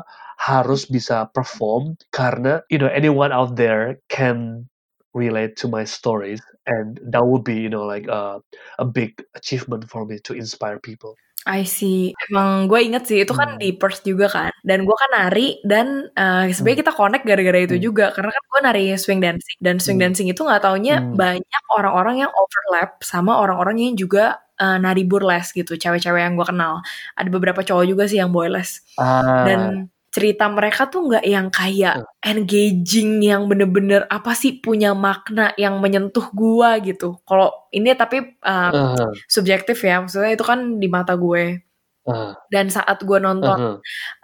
harus 0.43 0.91
bisa 0.91 1.31
perform 1.31 1.95
karena 2.11 2.67
you 2.67 2.79
know 2.79 2.91
anyone 2.91 3.31
out 3.31 3.55
there 3.55 4.03
can 4.11 4.67
relate 5.15 5.55
to 5.55 5.69
my 5.69 5.87
stories 5.87 6.41
and 6.67 6.99
that 7.05 7.23
would 7.23 7.45
be 7.45 7.55
you 7.55 7.71
know 7.71 7.87
like 7.87 8.09
a, 8.09 8.43
a 8.79 8.87
big 8.87 9.23
achievement 9.39 9.87
for 9.87 10.03
me 10.05 10.19
to 10.19 10.35
inspire 10.35 10.83
people. 10.83 11.15
I 11.43 11.67
see. 11.67 12.15
Emang 12.31 12.71
gue 12.71 12.79
inget 12.79 13.03
sih 13.11 13.19
itu 13.27 13.35
kan 13.35 13.59
hmm. 13.59 13.61
di 13.61 13.75
Perth 13.75 14.07
juga 14.07 14.31
kan. 14.31 14.53
Dan 14.63 14.87
gue 14.87 14.95
kan 14.95 15.11
nari 15.11 15.59
dan 15.67 16.07
uh, 16.15 16.47
sebenarnya 16.47 16.77
hmm. 16.79 16.85
kita 16.87 16.93
connect 16.95 17.25
gara-gara 17.27 17.59
itu 17.67 17.77
hmm. 17.79 17.83
juga 17.83 18.07
karena 18.15 18.31
kan 18.31 18.43
gue 18.47 18.61
nari 18.63 18.85
swing 18.95 19.19
dancing 19.19 19.59
dan 19.59 19.77
swing 19.83 19.99
hmm. 19.99 20.05
dancing 20.07 20.29
itu 20.31 20.39
nggak 20.47 20.63
taunya 20.63 21.03
hmm. 21.03 21.19
banyak 21.19 21.65
orang-orang 21.75 22.23
yang 22.27 22.31
overlap 22.31 23.03
sama 23.03 23.43
orang-orang 23.43 23.75
yang 23.83 23.99
juga 23.99 24.39
uh, 24.61 24.77
nari 24.77 25.07
burlesque 25.07 25.57
gitu, 25.63 25.79
cewek-cewek 25.79 26.21
yang 26.21 26.35
gue 26.37 26.47
kenal. 26.49 26.85
Ada 27.17 27.29
beberapa 27.33 27.61
cowok 27.65 27.85
juga 27.89 28.05
sih 28.11 28.21
yang 28.21 28.35
boyless. 28.35 28.85
Ah. 28.99 29.47
Dan 29.49 29.93
cerita 30.13 30.45
mereka 30.53 30.93
tuh 30.93 31.09
nggak 31.09 31.25
yang 31.25 31.49
kayak 31.49 32.05
engaging 32.21 33.25
yang 33.25 33.49
bener-bener 33.49 34.05
apa 34.13 34.37
sih 34.37 34.61
punya 34.61 34.93
makna 34.93 35.57
yang 35.57 35.81
menyentuh 35.81 36.29
gua 36.37 36.77
gitu. 36.85 37.17
Kalau 37.25 37.49
ini 37.73 37.97
tapi 37.97 38.37
uh, 38.45 38.71
uh. 38.93 39.09
subjektif 39.25 39.81
ya, 39.81 40.05
maksudnya 40.05 40.37
itu 40.37 40.45
kan 40.45 40.77
di 40.77 40.89
mata 40.93 41.17
gue. 41.17 41.65
Uh. 42.05 42.37
Dan 42.53 42.69
saat 42.69 43.01
gue 43.01 43.19
nonton 43.23 43.57
uh 43.57 43.73
-huh. 43.73 43.77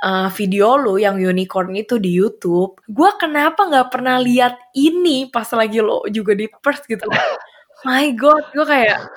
uh, 0.04 0.28
video 0.34 0.76
lo 0.76 1.00
yang 1.00 1.16
unicorn 1.16 1.72
itu 1.72 1.96
di 1.96 2.12
YouTube, 2.12 2.76
gue 2.84 3.10
kenapa 3.16 3.64
nggak 3.64 3.88
pernah 3.88 4.20
lihat 4.20 4.60
ini 4.76 5.32
pas 5.32 5.48
lagi 5.56 5.80
lo 5.80 6.04
juga 6.12 6.36
di 6.36 6.52
Perth 6.52 6.84
gitu? 6.84 7.08
My 7.88 8.12
God, 8.12 8.44
gue 8.52 8.66
kayak 8.66 9.08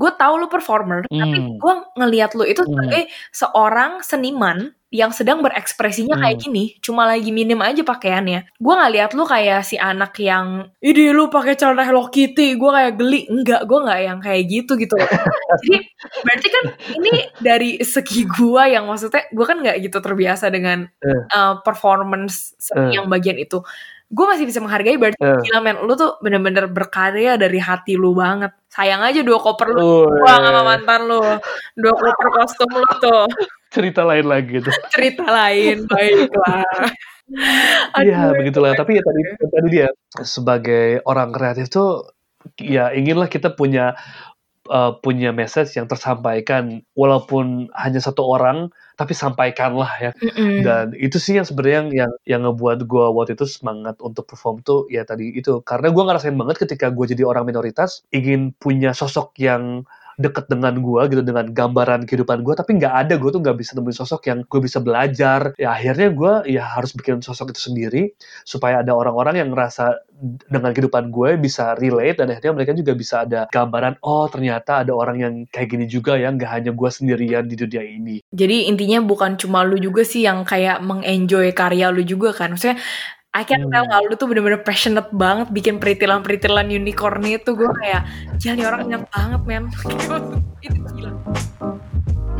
gue 0.00 0.10
tahu 0.16 0.34
lu 0.40 0.48
performer, 0.48 1.04
hmm. 1.04 1.20
tapi 1.20 1.38
gue 1.60 1.74
ngelihat 2.00 2.32
lu 2.32 2.48
itu 2.48 2.64
sebagai 2.64 3.04
hmm. 3.04 3.12
seorang 3.36 3.92
seniman 4.00 4.72
yang 4.90 5.14
sedang 5.14 5.38
berekspresinya 5.38 6.18
hmm. 6.18 6.22
kayak 6.24 6.38
gini, 6.40 6.64
cuma 6.82 7.06
lagi 7.06 7.30
minim 7.30 7.60
aja 7.62 7.84
pakaiannya. 7.86 8.50
Gue 8.58 8.74
nggak 8.74 8.92
lihat 8.96 9.10
lu 9.14 9.22
kayak 9.22 9.62
si 9.62 9.78
anak 9.78 10.18
yang, 10.18 10.66
ini 10.82 11.14
lu 11.14 11.30
pakai 11.30 11.54
celana 11.54 11.86
Hello 11.86 12.10
Kitty, 12.10 12.58
gue 12.58 12.70
kayak 12.74 12.98
geli. 12.98 13.28
Enggak, 13.30 13.68
gue 13.70 13.78
nggak 13.78 14.00
yang 14.02 14.18
kayak 14.18 14.42
gitu 14.50 14.72
gitu. 14.80 14.96
Jadi 15.62 15.78
berarti 16.26 16.48
kan 16.48 16.64
ini 16.96 17.12
dari 17.38 17.70
segi 17.84 18.26
gue 18.26 18.62
yang 18.66 18.90
maksudnya 18.90 19.30
gue 19.30 19.46
kan 19.46 19.62
nggak 19.62 19.78
gitu 19.78 19.98
terbiasa 20.02 20.50
dengan 20.50 20.88
uh, 21.30 21.62
performance 21.62 22.58
uh. 22.74 22.90
yang 22.90 23.06
bagian 23.06 23.38
itu 23.38 23.62
gue 24.10 24.26
masih 24.26 24.42
bisa 24.42 24.58
menghargai 24.58 24.98
berarti 24.98 25.22
uh. 25.22 25.38
gila 25.38 25.60
men. 25.62 25.76
Lu 25.86 25.94
tuh 25.94 26.18
bener-bener 26.18 26.66
berkarya 26.66 27.38
dari 27.38 27.62
hati 27.62 27.94
lu 27.94 28.12
banget. 28.18 28.50
Sayang 28.66 29.06
aja 29.06 29.22
dua 29.22 29.38
koper 29.38 29.70
lu 29.70 30.06
buang 30.06 30.42
sama 30.42 30.62
mantan 30.66 31.00
lu. 31.06 31.22
Dua 31.78 31.94
koper 31.94 32.28
kostum 32.34 32.70
lu 32.74 32.90
tuh. 32.98 33.24
Cerita 33.70 34.02
lain 34.02 34.26
lagi 34.26 34.58
tuh. 34.58 34.74
Cerita 34.94 35.24
lain 35.24 35.86
baiklah. 35.86 36.66
Iya 37.94 38.34
begitulah. 38.34 38.74
tapi 38.74 38.98
ya 38.98 39.06
tadi 39.06 39.22
tadi 39.38 39.68
dia 39.70 39.86
sebagai 40.18 40.98
orang 41.06 41.30
kreatif 41.30 41.70
tuh 41.70 42.10
ya 42.58 42.90
inginlah 42.90 43.30
kita 43.30 43.54
punya 43.54 43.94
uh, 44.70 44.96
punya 45.02 45.34
message 45.34 45.74
yang 45.74 45.90
tersampaikan 45.90 46.86
walaupun 46.94 47.68
hanya 47.74 47.98
satu 47.98 48.22
orang 48.22 48.70
tapi 48.94 49.16
sampaikanlah 49.16 49.90
ya. 49.98 50.10
Mm-hmm. 50.20 50.56
Dan 50.60 50.86
itu 50.94 51.16
sih 51.16 51.40
yang 51.40 51.48
sebenarnya 51.48 51.76
yang 51.80 51.88
yang 51.90 52.12
yang 52.24 52.40
ngebuat 52.46 52.86
gue 52.86 53.06
waktu 53.16 53.34
itu 53.34 53.48
semangat 53.48 53.98
untuk 53.98 54.30
perform 54.30 54.62
tuh 54.62 54.86
ya 54.92 55.02
tadi 55.02 55.32
itu 55.34 55.64
karena 55.64 55.90
gue 55.90 56.02
ngerasain 56.04 56.36
banget 56.36 56.56
ketika 56.62 56.92
gue 56.92 57.04
jadi 57.08 57.24
orang 57.24 57.48
minoritas 57.48 58.04
ingin 58.14 58.52
punya 58.60 58.92
sosok 58.92 59.34
yang 59.40 59.88
deket 60.20 60.52
dengan 60.52 60.76
gue 60.84 61.02
gitu 61.08 61.22
dengan 61.24 61.48
gambaran 61.48 62.04
kehidupan 62.04 62.44
gue 62.44 62.52
tapi 62.52 62.76
nggak 62.76 62.94
ada 63.08 63.14
gue 63.16 63.30
tuh 63.32 63.40
nggak 63.40 63.56
bisa 63.56 63.72
nemuin 63.74 63.96
sosok 63.96 64.28
yang 64.28 64.38
gue 64.44 64.60
bisa 64.60 64.78
belajar. 64.84 65.56
Ya 65.56 65.72
akhirnya 65.72 66.12
gue 66.12 66.32
ya 66.52 66.62
harus 66.76 66.92
bikin 66.92 67.24
sosok 67.24 67.56
itu 67.56 67.72
sendiri 67.72 68.02
supaya 68.44 68.84
ada 68.84 68.92
orang-orang 68.92 69.40
yang 69.40 69.48
ngerasa 69.48 70.04
dengan 70.52 70.76
kehidupan 70.76 71.08
gue 71.08 71.40
bisa 71.40 71.72
relate 71.80 72.20
dan 72.20 72.28
akhirnya 72.28 72.52
mereka 72.52 72.76
juga 72.76 72.92
bisa 72.92 73.24
ada 73.24 73.48
gambaran 73.48 73.96
oh 74.04 74.28
ternyata 74.28 74.84
ada 74.84 74.92
orang 74.92 75.16
yang 75.16 75.34
kayak 75.48 75.72
gini 75.72 75.88
juga 75.88 76.20
ya 76.20 76.28
nggak 76.28 76.50
hanya 76.50 76.70
gue 76.76 76.90
sendirian 76.92 77.48
di 77.48 77.56
dunia 77.56 77.80
ini. 77.80 78.16
Jadi 78.28 78.68
intinya 78.68 79.00
bukan 79.00 79.40
cuma 79.40 79.64
lu 79.64 79.80
juga 79.80 80.04
sih 80.04 80.28
yang 80.28 80.44
kayak 80.44 80.84
mengenjoy 80.84 81.56
karya 81.56 81.88
lu 81.88 82.04
juga 82.04 82.36
kan. 82.36 82.52
Maksudnya 82.52 82.76
I 83.30 83.46
can 83.46 83.70
tell 83.70 83.86
hmm. 83.86 84.10
lu 84.10 84.14
tuh 84.18 84.26
bener-bener 84.26 84.58
passionate 84.66 85.06
banget 85.14 85.54
bikin 85.54 85.78
peritilan-peritilan 85.78 86.66
unicorn 86.66 87.22
itu. 87.30 87.54
Gue 87.54 87.70
kayak 87.78 88.02
nih 88.42 88.66
orang 88.66 88.90
ingat 88.90 89.06
banget 89.14 89.40
men. 89.46 89.64
Itu 90.66 90.78
gila. 90.90 91.14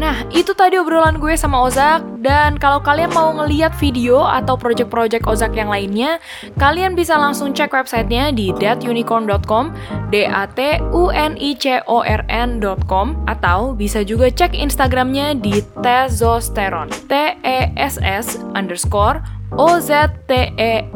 Nah, 0.01 0.25
itu 0.33 0.57
tadi 0.57 0.81
obrolan 0.81 1.21
gue 1.21 1.37
sama 1.37 1.61
Ozak. 1.61 2.01
Dan 2.25 2.57
kalau 2.57 2.81
kalian 2.81 3.13
mau 3.13 3.37
ngeliat 3.37 3.77
video 3.77 4.25
atau 4.25 4.57
project-project 4.57 5.29
Ozak 5.29 5.53
yang 5.53 5.69
lainnya, 5.69 6.17
kalian 6.57 6.97
bisa 6.97 7.21
langsung 7.21 7.53
cek 7.53 7.69
websitenya 7.69 8.33
di 8.33 8.49
datunicorn.com, 8.57 9.77
d 10.09 10.25
a 10.25 10.49
t 10.49 10.81
u 10.89 11.13
n 11.13 11.37
i 11.37 11.53
c 11.53 11.85
o 11.85 12.01
r 12.01 12.25
n.com 12.33 13.13
atau 13.29 13.77
bisa 13.77 14.01
juga 14.01 14.33
cek 14.33 14.57
Instagramnya 14.57 15.37
di 15.37 15.61
testosteron, 15.85 16.89
t 17.05 17.37
e 17.45 17.69
s 17.77 18.01
s 18.01 18.41
underscore 18.57 19.21
O-Z-T-E-R-O-N. 19.55 20.91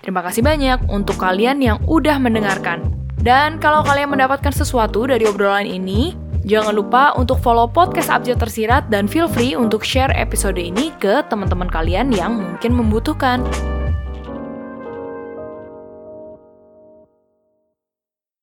Terima 0.00 0.24
kasih 0.24 0.40
banyak 0.40 0.88
untuk 0.88 1.20
kalian 1.20 1.60
yang 1.60 1.76
udah 1.84 2.16
mendengarkan. 2.16 2.88
Dan 3.20 3.60
kalau 3.60 3.84
kalian 3.84 4.08
mendapatkan 4.16 4.48
sesuatu 4.48 5.04
dari 5.04 5.28
obrolan 5.28 5.68
ini, 5.68 6.16
jangan 6.48 6.72
lupa 6.72 7.12
untuk 7.20 7.36
follow 7.44 7.68
podcast 7.68 8.08
Abjad 8.08 8.40
Tersirat 8.40 8.88
dan 8.88 9.04
feel 9.04 9.28
free 9.28 9.52
untuk 9.52 9.84
share 9.84 10.08
episode 10.16 10.56
ini 10.56 10.88
ke 10.96 11.20
teman-teman 11.28 11.68
kalian 11.68 12.08
yang 12.08 12.40
mungkin 12.40 12.72
membutuhkan. 12.72 13.44